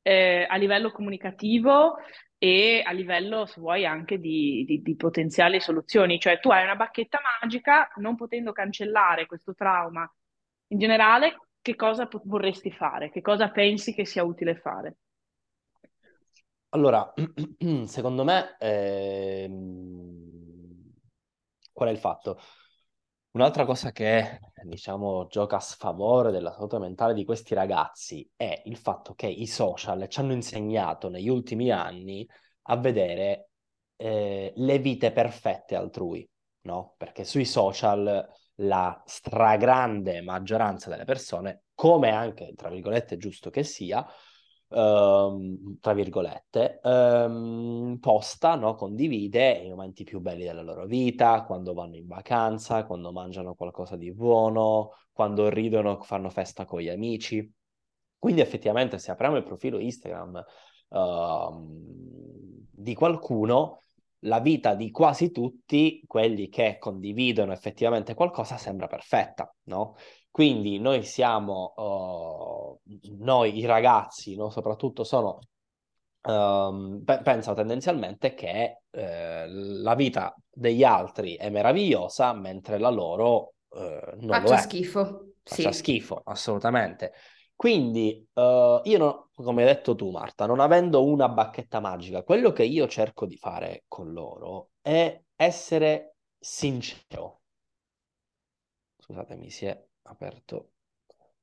eh, 0.04 0.46
a 0.48 0.56
livello 0.58 0.92
comunicativo 0.92 1.96
e 2.38 2.84
a 2.86 2.92
livello, 2.92 3.48
se 3.48 3.60
vuoi, 3.60 3.86
anche 3.86 4.20
di, 4.20 4.64
di, 4.68 4.82
di, 4.84 4.96
potenziali 4.96 5.60
soluzioni? 5.60 6.20
Cioè 6.20 6.40
tu 6.40 6.52
hai 6.52 6.64
una 6.64 6.76
bacchetta 6.76 7.20
magica, 7.42 7.90
non 7.96 8.16
potendo 8.16 8.52
cancellare 8.52 9.26
questo 9.26 9.56
trauma 9.56 10.08
in 10.68 10.78
generale, 10.78 11.38
che 11.60 11.76
cosa 11.76 12.08
vorresti 12.26 12.70
fare? 12.70 13.10
Che 13.10 13.22
cosa 13.22 13.50
pensi 13.50 13.94
che 13.94 14.06
sia 14.06 14.24
utile 14.24 14.56
fare? 14.56 14.98
Allora, 16.70 17.12
secondo 17.86 18.24
me, 18.24 18.56
ehm, 18.60 20.44
qual 21.72 21.90
è 21.90 21.92
il 21.92 21.98
fatto? 21.98 22.40
Un'altra 23.34 23.66
cosa 23.66 23.92
che, 23.92 24.40
diciamo, 24.64 25.26
gioca 25.26 25.56
a 25.56 25.60
sfavore 25.60 26.30
della 26.30 26.52
salute 26.52 26.78
mentale 26.78 27.16
di 27.16 27.26
questi 27.26 27.56
ragazzi 27.56 28.30
è 28.36 28.62
il 28.66 28.78
fatto 28.78 29.16
che 29.16 29.26
i 29.26 29.48
social 29.48 30.08
ci 30.08 30.20
hanno 30.20 30.34
insegnato 30.34 31.10
negli 31.10 31.30
ultimi 31.30 31.72
anni 31.72 32.28
a 32.64 32.78
vedere 32.78 33.50
eh, 33.96 34.54
le 34.56 34.78
vite 34.78 35.12
perfette 35.12 35.76
altrui, 35.76 36.30
no? 36.62 36.94
Perché 36.96 37.24
sui 37.24 37.46
social 37.46 38.24
la 38.58 39.02
stragrande 39.04 40.22
maggioranza 40.22 40.92
delle 40.92 41.06
persone, 41.06 41.64
come 41.74 42.12
anche, 42.12 42.54
tra 42.56 42.70
virgolette, 42.70 43.18
giusto 43.18 43.50
che 43.50 43.64
sia, 43.64 44.06
ehm, 44.74 45.78
tra 45.80 45.94
virgolette, 45.94 46.80
ehm, 46.84 47.98
posta, 48.00 48.56
no? 48.56 48.76
condivide 48.76 49.52
i 49.52 49.70
momenti 49.70 50.04
più 50.04 50.20
belli 50.20 50.44
della 50.44 50.62
loro 50.62 50.86
vita, 50.86 51.44
quando 51.44 51.74
vanno 51.74 51.96
in 51.96 52.08
vacanza, 52.08 52.86
quando 52.86 53.12
mangiano 53.12 53.56
qualcosa 53.56 53.96
di 53.96 54.12
buono, 54.14 54.92
quando 55.12 55.50
ridono, 55.50 56.02
fanno 56.02 56.30
festa 56.30 56.66
con 56.66 56.82
gli 56.82 56.90
amici. 56.90 57.52
Quindi 58.18 58.42
effettivamente 58.42 58.98
se 58.98 59.12
apriamo 59.12 59.36
il 59.36 59.44
profilo 59.44 59.80
Instagram 59.80 60.44
uh, 60.90 61.66
di 62.72 62.94
qualcuno, 62.94 63.84
la 64.24 64.40
vita 64.40 64.76
di 64.76 64.92
quasi 64.92 65.32
tutti 65.32 66.02
quelli 66.06 66.50
che 66.50 66.78
condividono 66.80 67.52
effettivamente 67.52 68.14
qualcosa 68.14 68.58
sembra 68.58 68.88
perfetta, 68.88 69.54
no? 69.64 69.96
Quindi 70.30 70.80
noi 70.80 71.04
siamo, 71.04 71.74
uh, 71.76 72.80
noi 73.20 73.58
i 73.60 73.66
ragazzi, 73.66 74.36
no, 74.36 74.50
soprattutto 74.50 75.04
sono, 75.04 75.40
um, 76.24 77.04
pe- 77.04 77.22
pensano 77.22 77.56
tendenzialmente 77.56 78.34
che 78.34 78.82
eh, 78.90 79.48
la 79.48 79.94
vita 79.94 80.36
degli 80.50 80.84
altri 80.84 81.36
è 81.36 81.50
meravigliosa, 81.50 82.34
mentre 82.34 82.80
la 82.80 82.90
loro 82.90 83.54
uh, 83.70 83.80
non 84.22 84.42
Faccia 84.42 84.58
schifo. 84.58 85.34
Faccia 85.44 85.72
sì. 85.72 85.78
schifo, 85.78 86.22
assolutamente. 86.26 87.14
Quindi 87.56 88.28
uh, 88.34 88.82
io, 88.84 88.98
non, 88.98 89.30
come 89.34 89.64
hai 89.64 89.74
detto 89.74 89.96
tu 89.96 90.10
Marta, 90.10 90.46
non 90.46 90.60
avendo 90.60 91.06
una 91.06 91.30
bacchetta 91.30 91.80
magica, 91.80 92.24
quello 92.24 92.52
che 92.52 92.64
io 92.64 92.88
cerco 92.88 93.26
di 93.26 93.38
fare 93.38 93.86
con 93.88 94.12
loro 94.12 94.72
è 94.82 95.22
essere 95.36 96.16
sincero. 96.38 97.42
Scusatemi, 98.98 99.50
si 99.50 99.66
è 99.66 99.86
aperto 100.04 100.72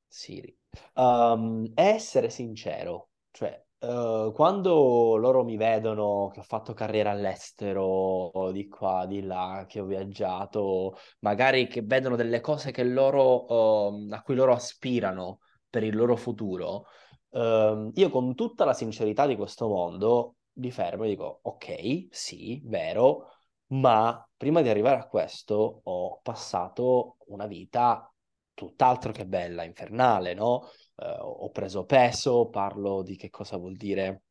Siri. 0.07 0.55
Um, 0.95 1.71
essere 1.75 2.31
sincero, 2.31 3.11
cioè 3.31 3.65
uh, 3.81 4.33
quando 4.33 5.17
loro 5.17 5.45
mi 5.45 5.57
vedono 5.57 6.31
che 6.33 6.41
ho 6.41 6.43
fatto 6.43 6.75
carriera 6.75 7.11
all'estero, 7.11 8.51
di 8.53 8.69
qua, 8.69 9.07
di 9.07 9.23
là, 9.23 9.65
che 9.69 9.81
ho 9.81 9.85
viaggiato, 9.85 10.97
magari 11.21 11.67
che 11.67 11.83
vedono 11.83 12.17
delle 12.17 12.41
cose 12.41 12.73
loro, 12.85 13.91
uh, 13.91 14.09
a 14.11 14.23
cui 14.23 14.35
loro 14.35 14.53
aspirano 14.53 15.39
per 15.71 15.85
il 15.85 15.97
loro 15.97 16.17
futuro, 16.17 16.87
uh, 17.31 17.91
io 17.95 18.11
con 18.11 18.35
tutta 18.35 18.65
la 18.65 18.75
sincerità 18.75 19.27
di 19.27 19.37
questo 19.37 19.69
mondo 19.69 20.37
li 20.55 20.71
fermo 20.71 21.05
e 21.05 21.09
dico, 21.09 21.41
ok, 21.43 22.09
sì, 22.11 22.61
vero, 22.65 23.29
ma 23.69 24.29
prima 24.37 24.63
di 24.63 24.69
arrivare 24.69 24.99
a 24.99 25.07
questo 25.07 25.81
ho 25.85 26.21
passato 26.21 27.17
una 27.27 27.47
vita 27.47 28.13
tutt'altro 28.53 29.13
che 29.13 29.27
bella, 29.27 29.63
infernale, 29.65 30.35
no? 30.35 30.69
Uh, 30.97 31.05
ho 31.23 31.51
preso 31.51 31.85
peso, 31.85 32.49
parlo 32.49 33.03
di 33.03 33.17
che 33.17 33.31
cosa 33.31 33.57
vuol 33.57 33.77
dire 33.77 34.25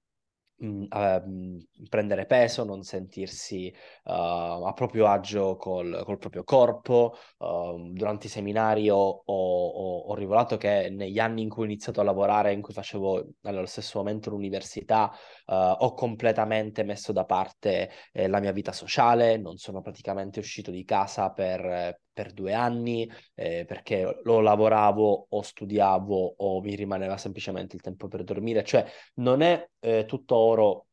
prendere 0.60 2.26
peso, 2.26 2.66
non 2.66 2.84
sentirsi 2.84 3.74
uh, 4.04 4.12
a 4.12 4.74
proprio 4.76 5.08
agio 5.08 5.56
col, 5.56 6.02
col 6.04 6.18
proprio 6.18 6.44
corpo. 6.44 7.16
Uh, 7.38 7.92
durante 7.94 8.28
i 8.28 8.30
seminari 8.30 8.90
ho, 8.90 9.24
ho, 9.26 9.68
ho, 10.08 10.16
rivelato 10.16 10.58
che 10.58 10.90
negli 10.90 11.20
anni 11.20 11.44
in 11.44 11.50
cui 11.50 11.64
ho 11.64 11.66
iniziato 11.66 12.02
a 12.02 12.04
lavorare, 12.04 12.52
in 12.52 12.62
cui 12.62 12.74
facevo 12.74 13.26
allo 13.44 13.66
stesso 13.66 14.00
momento 14.00 14.30
l'università, 14.30 15.12
uh, 15.50 15.76
ho 15.80 15.94
completamente 15.94 16.84
messo 16.84 17.12
da 17.12 17.26
parte 17.26 17.90
eh, 18.12 18.28
la 18.28 18.40
mia 18.40 18.52
vita 18.52 18.72
sociale, 18.72 19.38
non 19.38 19.58
sono 19.58 19.82
praticamente 19.82 20.40
uscito 20.40 20.72
di 20.72 20.84
casa 20.86 21.32
per, 21.32 22.00
per 22.14 22.32
due 22.34 22.54
anni 22.54 23.10
eh, 23.34 23.66
perché 23.66 24.06
o 24.06 24.40
lavoravo 24.42 25.28
o 25.30 25.42
studiavo 25.42 26.36
o 26.38 26.62
mi 26.62 26.76
rimaneva 26.76 27.18
semplicemente 27.18 27.76
il 27.76 27.82
tempo 27.82 28.08
per 28.08 28.24
dormire, 28.24 28.64
cioè 28.64 28.86
non 29.16 29.42
è 29.42 29.68
eh, 29.80 30.06
tutto 30.06 30.36
oro 30.36 30.86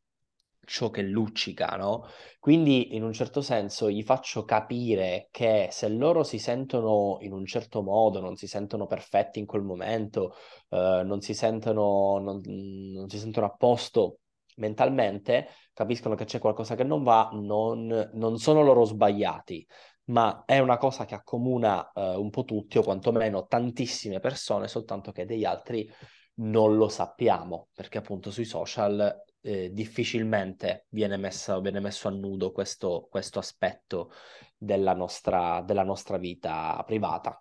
ciò 0.66 0.90
che 0.90 1.02
luccica, 1.02 1.76
no? 1.76 2.06
Quindi 2.40 2.96
in 2.96 3.04
un 3.04 3.12
certo 3.12 3.40
senso 3.40 3.88
gli 3.88 4.02
faccio 4.02 4.44
capire 4.44 5.28
che 5.30 5.68
se 5.70 5.88
loro 5.88 6.24
si 6.24 6.38
sentono 6.40 7.18
in 7.20 7.32
un 7.32 7.46
certo 7.46 7.82
modo, 7.82 8.20
non 8.20 8.34
si 8.36 8.48
sentono 8.48 8.86
perfetti 8.86 9.38
in 9.38 9.46
quel 9.46 9.62
momento, 9.62 10.34
eh, 10.70 11.02
non 11.04 11.20
si 11.20 11.34
sentono, 11.34 12.18
non, 12.18 12.40
non 12.44 13.08
si 13.08 13.18
sentono 13.18 13.46
a 13.46 13.54
posto 13.56 14.18
mentalmente, 14.56 15.48
capiscono 15.72 16.14
che 16.14 16.24
c'è 16.24 16.38
qualcosa 16.38 16.74
che 16.74 16.84
non 16.84 17.02
va, 17.02 17.30
non, 17.32 18.10
non 18.12 18.38
sono 18.38 18.62
loro 18.62 18.84
sbagliati, 18.84 19.66
ma 20.06 20.44
è 20.44 20.58
una 20.58 20.76
cosa 20.76 21.04
che 21.04 21.14
accomuna 21.14 21.92
eh, 21.92 22.14
un 22.14 22.30
po' 22.30 22.44
tutti 22.44 22.78
o 22.78 22.82
quantomeno 22.82 23.46
tantissime 23.46 24.20
persone, 24.20 24.68
soltanto 24.68 25.12
che 25.12 25.24
degli 25.24 25.44
altri 25.44 25.90
non 26.38 26.76
lo 26.76 26.88
sappiamo, 26.88 27.68
perché 27.74 27.98
appunto 27.98 28.30
sui 28.30 28.44
social 28.44 29.24
eh, 29.40 29.70
difficilmente 29.72 30.86
viene, 30.90 31.16
messa, 31.16 31.60
viene, 31.60 31.80
messo 31.80 32.08
a 32.08 32.10
nudo 32.10 32.52
questo, 32.52 33.06
questo 33.10 33.38
aspetto 33.38 34.10
della 34.56 34.94
nostra, 34.94 35.62
della 35.62 35.84
nostra 35.84 36.18
vita 36.18 36.82
privata. 36.84 37.40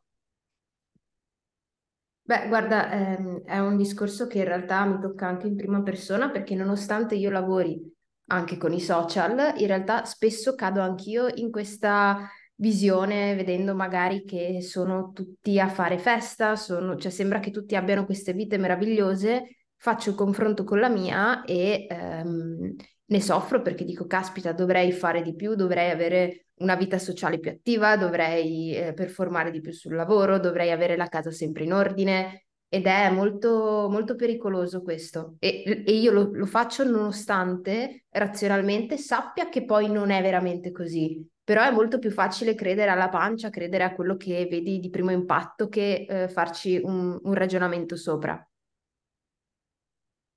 Beh, 2.28 2.48
guarda, 2.48 2.92
ehm, 2.92 3.44
è 3.44 3.60
un 3.60 3.78
discorso 3.78 4.26
che 4.26 4.40
in 4.40 4.46
realtà 4.46 4.84
mi 4.86 5.00
tocca 5.00 5.28
anche 5.28 5.46
in 5.48 5.56
prima 5.56 5.84
persona 5.84 6.32
perché 6.32 6.56
nonostante 6.56 7.14
io 7.16 7.30
lavori 7.30 7.80
anche 8.28 8.58
con 8.58 8.74
i 8.74 8.80
social, 8.82 9.54
in 9.58 9.68
realtà 9.68 10.06
spesso 10.06 10.56
cado 10.56 10.82
anch'io 10.82 11.28
in 11.36 11.52
questa 11.52 12.28
visione, 12.56 13.36
vedendo 13.36 13.76
magari 13.76 14.24
che 14.26 14.60
sono 14.64 15.12
tutti 15.12 15.60
a 15.60 15.68
fare 15.70 16.00
festa, 16.00 16.56
sono, 16.56 16.96
cioè 16.98 17.12
sembra 17.12 17.40
che 17.40 17.52
tutti 17.52 17.76
abbiano 17.76 18.06
queste 18.06 18.34
vite 18.34 18.58
meravigliose, 18.58 19.58
faccio 19.78 20.10
il 20.10 20.16
confronto 20.16 20.64
con 20.64 20.80
la 20.80 20.90
mia 20.90 21.44
e 21.44 21.86
ehm, 21.88 22.76
ne 23.08 23.22
soffro 23.22 23.62
perché 23.62 23.84
dico, 23.84 24.08
caspita, 24.08 24.52
dovrei 24.52 24.92
fare 24.92 25.22
di 25.22 25.36
più, 25.36 25.56
dovrei 25.56 25.92
avere 25.92 26.46
una 26.60 26.76
vita 26.76 26.98
sociale 26.98 27.40
più 27.40 27.52
attiva, 27.52 27.98
dovrei 27.98 28.76
eh, 28.76 28.94
performare 28.94 29.52
di 29.52 29.62
più 29.62 29.72
sul 29.72 29.96
lavoro, 29.96 30.40
dovrei 30.40 30.72
avere 30.72 30.96
la 30.96 31.08
casa 31.08 31.32
sempre 31.32 31.64
in 31.64 31.74
ordine. 31.74 32.46
Ed 32.68 32.88
è 32.88 33.10
molto, 33.10 33.88
molto 33.90 34.16
pericoloso 34.16 34.82
questo. 34.82 35.36
E, 35.40 35.84
e 35.86 35.92
io 35.92 36.12
lo, 36.12 36.30
lo 36.34 36.46
faccio 36.46 36.84
nonostante 36.84 38.06
razionalmente 38.10 38.98
sappia 38.98 39.50
che 39.50 39.64
poi 39.66 39.90
non 39.90 40.10
è 40.10 40.22
veramente 40.22 40.72
così. 40.72 41.26
Però 41.44 41.64
è 41.64 41.72
molto 41.72 42.00
più 42.00 42.10
facile 42.10 42.56
credere 42.56 42.90
alla 42.90 43.08
pancia, 43.08 43.52
credere 43.52 43.84
a 43.84 43.94
quello 43.94 44.18
che 44.18 44.48
vedi 44.50 44.80
di 44.80 44.90
primo 44.90 45.12
impatto 45.12 45.70
che 45.70 46.06
eh, 46.10 46.28
farci 46.28 46.82
un, 46.84 47.20
un, 47.22 47.34
ragionamento 47.36 47.96
sopra. 47.96 48.44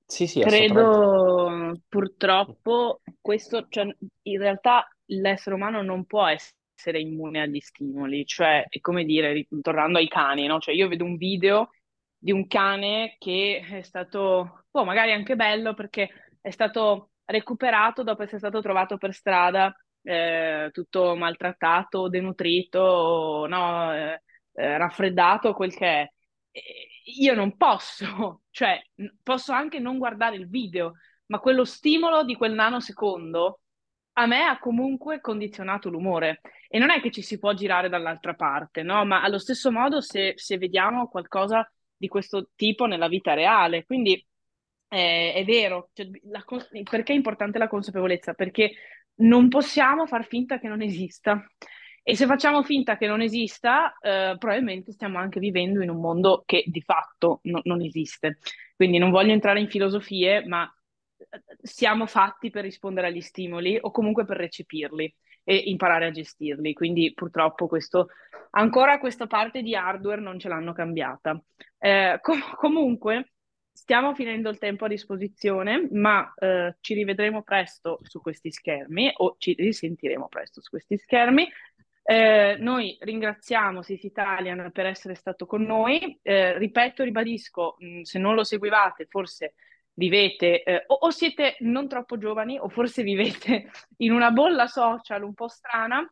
Sì, 0.05 0.27
sì, 0.27 0.41
Credo 0.41 1.48
purtroppo 1.89 3.01
questo, 3.21 3.67
cioè, 3.69 3.87
in 4.23 4.39
realtà 4.39 4.89
l'essere 5.07 5.55
umano 5.55 5.83
non 5.83 6.05
può 6.05 6.27
essere 6.27 7.01
immune 7.01 7.41
agli 7.41 7.61
stimoli, 7.61 8.25
cioè 8.27 8.65
è 8.69 8.81
come 8.81 9.05
dire, 9.05 9.47
tornando 9.63 9.99
ai 9.99 10.09
cani, 10.09 10.47
no? 10.47 10.59
Cioè 10.59 10.75
io 10.75 10.89
vedo 10.89 11.05
un 11.05 11.17
video 11.17 11.71
di 12.17 12.33
un 12.33 12.47
cane 12.47 13.17
che 13.19 13.65
è 13.69 13.83
stato, 13.83 14.65
oh, 14.71 14.85
magari 14.85 15.13
anche 15.13 15.37
bello 15.37 15.75
perché 15.75 16.09
è 16.41 16.51
stato 16.51 17.11
recuperato 17.25 18.03
dopo 18.03 18.23
essere 18.23 18.39
stato 18.39 18.61
trovato 18.61 18.97
per 18.97 19.13
strada 19.15 19.75
eh, 20.03 20.71
tutto 20.73 21.15
maltrattato, 21.17 22.09
denutrito, 22.09 23.47
no, 23.49 23.95
eh, 23.95 24.23
eh, 24.55 24.79
raffreddato, 24.79 25.53
quel 25.53 25.75
che 25.75 25.87
è. 25.87 26.11
io 27.21 27.35
non 27.35 27.57
posso, 27.57 28.43
cioè 28.51 28.81
posso 29.23 29.53
anche 29.53 29.79
non 29.79 29.99
guardare 29.99 30.37
il 30.37 30.49
video, 30.49 30.95
ma 31.29 31.39
quello 31.39 31.65
stimolo 31.65 32.25
di 32.25 32.35
quel 32.37 32.53
nanosecondo 32.53 33.61
a 34.19 34.27
me 34.27 34.43
ha 34.45 34.59
comunque 34.59 35.21
condizionato 35.21 35.89
l'umore. 35.89 36.41
E 36.69 36.79
non 36.79 36.91
è 36.91 37.01
che 37.01 37.11
ci 37.11 37.23
si 37.23 37.39
può 37.39 37.55
girare 37.55 37.89
dall'altra 37.89 38.35
parte, 38.35 38.83
no? 38.83 39.05
Ma 39.05 39.23
allo 39.23 39.39
stesso 39.39 39.71
modo 39.71 40.01
se, 40.01 40.33
se 40.37 40.59
vediamo 40.59 41.09
qualcosa 41.09 41.71
di 41.97 42.09
questo 42.09 42.51
tipo 42.57 42.87
nella 42.87 43.09
vita 43.09 43.35
reale. 43.35 43.85
Quindi 43.85 44.15
eh, 44.89 45.33
è 45.35 45.45
vero, 45.45 45.91
cioè, 45.93 46.09
la, 46.25 46.45
perché 46.91 47.13
è 47.13 47.17
importante 47.17 47.59
la 47.59 47.69
consapevolezza? 47.69 48.35
Perché 48.35 48.73
non 49.21 49.49
possiamo 49.49 50.07
far 50.07 50.27
finta 50.27 50.59
che 50.59 50.69
non 50.69 50.83
esista. 50.83 51.45
E 52.03 52.17
se 52.17 52.27
facciamo 52.27 52.63
finta 52.63 52.97
che 52.97 53.07
non 53.07 53.21
esista, 53.21 53.97
eh, 54.01 54.35
probabilmente 54.39 54.93
stiamo 54.93 55.19
anche 55.19 55.39
vivendo 55.41 55.83
in 55.83 55.91
un 55.91 56.01
mondo 56.01 56.43
che 56.47 56.65
di 56.67 56.81
fatto 56.81 57.41
no, 57.45 57.61
non 57.65 57.83
esiste. 57.83 58.39
Quindi 58.75 58.99
non 58.99 59.11
voglio 59.11 59.33
entrare 59.33 59.61
in 59.61 59.69
filosofie, 59.69 60.45
ma 60.47 60.73
siamo 61.61 62.07
fatti 62.07 62.51
per 62.51 62.63
rispondere 62.63 63.09
agli 63.09 63.21
stimoli 63.21 63.79
o 63.81 63.91
comunque 63.91 64.25
per 64.25 64.37
recepirli 64.37 65.13
e 65.45 65.57
imparare 65.57 66.07
a 66.07 66.11
gestirli. 66.11 66.73
Quindi 66.75 67.13
purtroppo 67.15 67.67
questo, 67.67 68.09
ancora 68.51 68.99
questa 68.99 69.27
parte 69.27 69.63
di 69.63 69.75
hardware 69.75 70.21
non 70.21 70.39
ce 70.39 70.49
l'hanno 70.49 70.73
cambiata. 70.73 71.41
Eh, 71.79 72.19
com- 72.21 72.55
comunque 72.57 73.33
stiamo 73.73 74.15
finendo 74.15 74.51
il 74.51 74.59
tempo 74.59 74.85
a 74.85 74.89
disposizione, 74.89 75.89
ma 75.93 76.33
eh, 76.37 76.77
ci 76.81 76.95
rivedremo 76.95 77.43
presto 77.43 78.01
su 78.03 78.21
questi 78.21 78.51
schermi 78.51 79.11
o 79.17 79.37
ci 79.39 79.55
risentiremo 79.55 80.29
presto 80.29 80.61
su 80.61 80.71
questi 80.71 80.99
schermi. 80.99 81.49
Eh, 82.03 82.57
noi 82.59 82.97
ringraziamo 83.01 83.83
Sisi 83.83 84.07
Italian 84.07 84.71
per 84.73 84.87
essere 84.87 85.15
stato 85.15 85.47
con 85.47 85.63
noi. 85.63 86.19
Eh, 86.23 86.59
ripeto, 86.59 87.05
ribadisco, 87.05 87.77
mh, 87.79 88.01
se 88.01 88.19
non 88.19 88.35
lo 88.35 88.45
seguivate, 88.45 89.07
forse 89.09 89.55
vivete 89.99 90.63
eh, 90.63 90.85
o, 90.87 90.95
o, 90.95 91.11
siete 91.11 91.57
non 91.61 91.89
troppo 91.89 92.19
giovani 92.19 92.57
o 92.59 92.69
forse 92.69 93.03
vivete 93.03 93.71
in 93.99 94.13
una 94.13 94.31
bolla 94.31 94.67
social 94.67 95.23
un 95.25 95.35
po' 95.35 95.49
strana. 95.49 96.09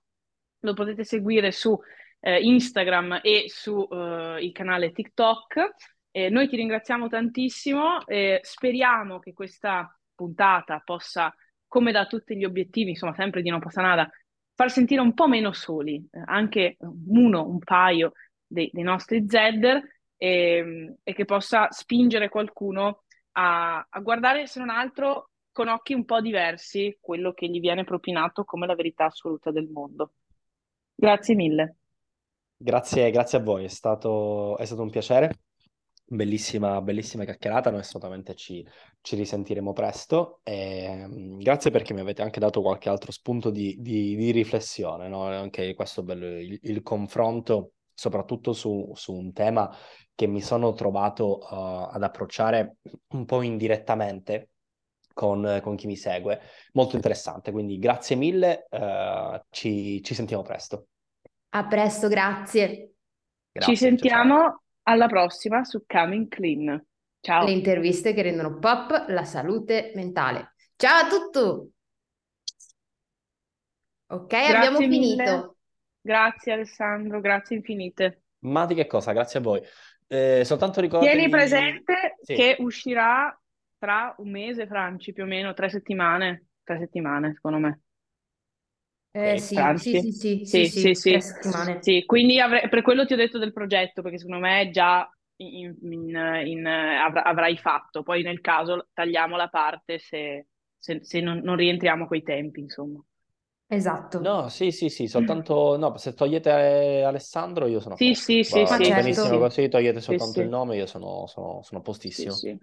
Lo 0.61 0.75
potete 0.75 1.05
seguire 1.05 1.53
su 1.53 1.79
eh, 2.21 2.41
Instagram 2.41 3.21
e 3.23 3.45
su 3.49 3.87
eh, 3.91 4.51
canale 4.53 4.93
TikTok. 4.93 5.75
noi 6.31 6.49
ti 6.49 6.57
ringraziamo 6.57 7.09
tantissimo. 7.09 7.99
speriamo 8.41 9.19
che 9.19 9.35
questa 9.35 9.97
puntata 10.15 10.81
possa, 10.83 11.33
come 11.67 11.93
da 11.93 12.07
tutti 12.07 12.37
gli 12.37 12.45
obiettivi, 12.45 12.91
insomma, 12.91 13.15
sempre 13.15 13.43
di 13.43 13.51
Non 13.51 13.61
Passa 13.61 13.83
Nada, 13.83 14.11
far 14.57 14.71
sentire 14.71 15.03
un 15.03 15.13
po' 15.15 15.29
meno 15.29 15.53
soli, 15.53 15.97
eh, 16.11 16.23
anche 16.25 16.79
uno, 16.81 17.47
un 17.47 17.59
paio 17.59 18.13
dei, 18.45 18.71
dei 18.73 18.83
nostri 18.83 19.25
Zedder 19.29 19.81
e, 20.17 20.29
ehm, 20.29 20.97
e, 21.05 21.13
che 21.13 21.25
possa 21.27 21.71
spingere 21.71 22.31
qualcuno 22.31 23.05
a, 23.39 23.87
a, 23.89 24.01
guardare, 24.01 24.47
se 24.47 24.59
non 24.59 24.71
altro, 24.71 25.31
con 25.53 25.69
occhi 25.69 25.95
un 25.95 26.05
po' 26.05 26.21
diversi 26.21 26.99
quello 27.01 27.33
che 27.33 27.49
gli 27.49 27.61
viene 27.61 27.85
propinato 27.85 28.45
come 28.45 28.67
la 28.67 28.75
verità 28.75 29.07
assoluta 29.07 29.51
del 29.51 29.69
mondo. 29.69 30.13
Grazie 30.95 31.35
mille. 31.35 31.77
Grazie, 32.57 33.11
grazie 33.11 33.39
a 33.39 33.43
voi, 33.43 33.65
è 33.65 33.69
stato, 33.69 34.57
è 34.57 34.65
stato 34.65 34.83
un 34.83 34.91
piacere. 34.91 35.33
Bellissima, 36.09 36.81
bellissima 36.81 37.25
chiacchierata, 37.25 37.71
noi 37.71 37.81
assolutamente 37.81 38.35
ci, 38.37 38.65
ci 39.01 39.17
risentiremo 39.17 39.73
presto 39.73 40.41
e 40.45 41.05
um, 41.05 41.37
grazie 41.39 41.73
perché 41.73 41.95
mi 41.95 42.01
avete 42.01 42.23
anche 42.23 42.39
dato 42.39 42.63
qualche 42.63 42.89
altro 42.89 43.11
spunto 43.11 43.51
di, 43.51 43.75
di, 43.81 44.15
di 44.15 44.31
riflessione, 44.31 45.09
no? 45.09 45.25
anche 45.25 45.75
questo 45.75 46.05
bello, 46.05 46.27
il, 46.39 46.59
il 46.63 46.83
confronto 46.83 47.73
soprattutto 47.97 48.53
su, 48.53 48.93
su, 48.95 49.15
un 49.15 49.33
tema 49.33 49.75
che 50.15 50.27
mi 50.27 50.43
sono 50.43 50.75
trovato 50.75 51.39
uh, 51.39 51.89
ad 51.91 52.03
approcciare 52.03 52.77
un 53.09 53.25
po' 53.25 53.41
indirettamente 53.43 54.51
con, 55.15 55.61
con, 55.63 55.77
chi 55.77 55.87
mi 55.87 55.97
segue, 55.97 56.41
molto 56.75 56.95
interessante, 56.95 57.51
quindi 57.51 57.79
grazie 57.79 58.17
mille, 58.17 58.67
uh, 58.71 59.41
ci, 59.49 60.03
ci, 60.03 60.15
sentiamo 60.15 60.43
presto. 60.43 60.89
A 61.51 61.67
presto, 61.67 62.09
grazie. 62.09 62.93
grazie 63.51 63.75
ci 63.75 63.77
sentiamo. 63.77 64.37
Ciao 64.37 64.61
alla 64.89 65.07
prossima 65.07 65.65
su 65.65 65.85
Coming 65.87 66.29
Clean. 66.29 66.85
Ciao. 67.21 67.45
Le 67.45 67.53
interviste 67.53 68.13
che 68.13 68.23
rendono 68.23 68.59
pop 68.59 69.07
la 69.09 69.25
salute 69.25 69.93
mentale. 69.95 70.55
Ciao 70.77 71.05
a 71.05 71.09
tutti. 71.09 71.75
Ok, 74.09 74.29
grazie 74.29 74.55
abbiamo 74.55 74.79
mille. 74.79 74.95
finito. 74.95 75.56
Grazie 76.07 76.53
Alessandro, 76.53 77.21
grazie 77.21 77.57
infinite. 77.57 78.23
Ma 78.41 78.65
di 78.65 78.77
che 78.77 78.87
cosa? 78.87 79.11
Grazie 79.13 79.41
a 79.41 79.43
voi. 79.43 79.61
Eh, 80.07 80.45
soltanto 80.45 80.81
ricordate. 80.81 81.11
Tieni 81.11 81.29
presente 81.29 82.17
sì. 82.23 82.35
che 82.35 82.57
uscirà 82.61 83.37
tra 83.77 84.15
un 84.19 84.31
mese, 84.31 84.69
Franci, 84.69 85.13
più 85.13 85.25
o 85.25 85.27
meno, 85.27 85.53
tre 85.53 85.69
settimane. 85.69 86.51
Tre 86.63 86.79
settimane, 86.79 87.35
secondo 87.35 87.59
me. 87.59 87.81
Eh, 89.11 89.39
sì, 89.39 89.57
sì, 89.79 90.13
sì, 90.13 90.45
sì, 90.45 90.95
sì, 90.95 90.95
sì, 90.95 91.19
sì, 91.81 92.05
quindi 92.05 92.39
avre- 92.39 92.69
per 92.69 92.83
quello 92.83 93.05
ti 93.05 93.15
ho 93.15 93.17
detto 93.17 93.39
del 93.39 93.53
progetto, 93.53 94.01
perché 94.03 94.19
secondo 94.19 94.41
me 94.41 94.71
già 94.71 95.11
in, 95.39 95.75
in, 95.83 96.43
in, 96.45 96.67
avr- 96.67 97.27
avrai 97.27 97.57
fatto, 97.57 98.03
poi 98.05 98.23
nel 98.23 98.41
caso 98.41 98.91
tagliamo 98.93 99.37
la 99.37 99.49
parte 99.49 99.99
se, 99.99 100.47
se, 100.77 101.03
se 101.03 101.21
non, 101.21 101.39
non 101.39 101.57
rientriamo 101.57 102.07
coi 102.07 102.23
tempi, 102.23 102.61
insomma. 102.61 103.03
Esatto. 103.69 104.19
No, 104.19 104.49
sì, 104.49 104.71
sì, 104.73 104.89
sì, 104.89 105.09
soltanto, 105.09 105.77
no, 105.77 105.99
se 105.99 106.15
togliete 106.15 107.03
Alessandro 107.05 107.67
io 107.67 107.81
sono 107.81 107.99
Sì, 107.99 108.15
sì, 108.15 108.45
sì, 108.45 108.65
Va 108.69 108.79
sì, 108.79 108.93
benissimo 108.93 109.39
sì. 109.39 109.39
così, 109.39 109.69
togliete 109.69 110.01
soltanto 110.01 110.41
sì, 110.41 110.41
il 110.41 110.49
nome, 110.49 110.77
io 110.77 110.87
sono, 110.87 111.27
sono, 111.27 111.63
sono 111.63 111.83
postissimo. 111.83 112.35
Sì, 112.35 112.49
sì. 112.49 112.59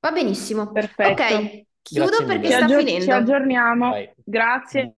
Va 0.00 0.10
benissimo. 0.12 0.70
Perfetto. 0.72 1.34
Ok, 1.34 1.66
chiudo 1.82 2.16
Grazie 2.16 2.24
perché 2.26 2.50
mille. 2.50 2.52
sta 2.52 2.64
aggior- 2.64 2.84
finendo. 2.84 3.04
ci 3.04 3.10
aggiorniamo. 3.10 3.92
Vai. 3.92 4.14
Grazie. 4.24 4.94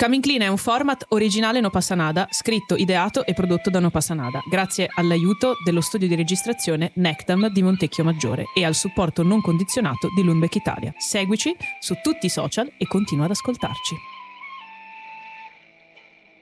Coming 0.00 0.22
Clean 0.22 0.40
è 0.40 0.46
un 0.46 0.56
format 0.56 1.04
originale 1.08 1.60
No 1.60 1.68
Passanada, 1.68 2.26
scritto, 2.30 2.74
ideato 2.74 3.26
e 3.26 3.34
prodotto 3.34 3.68
da 3.68 3.80
No 3.80 3.90
Passanada, 3.90 4.40
grazie 4.48 4.88
all'aiuto 4.94 5.56
dello 5.62 5.82
studio 5.82 6.08
di 6.08 6.14
registrazione 6.14 6.92
Nectam 6.94 7.48
di 7.50 7.62
Montecchio 7.62 8.02
Maggiore 8.02 8.44
e 8.54 8.64
al 8.64 8.74
supporto 8.74 9.22
non 9.22 9.42
condizionato 9.42 10.08
di 10.16 10.22
Lundbeck 10.22 10.54
Italia. 10.54 10.94
Seguici 10.96 11.54
su 11.80 11.96
tutti 12.02 12.24
i 12.24 12.30
social 12.30 12.72
e 12.78 12.86
continua 12.86 13.26
ad 13.26 13.32
ascoltarci. 13.32 14.19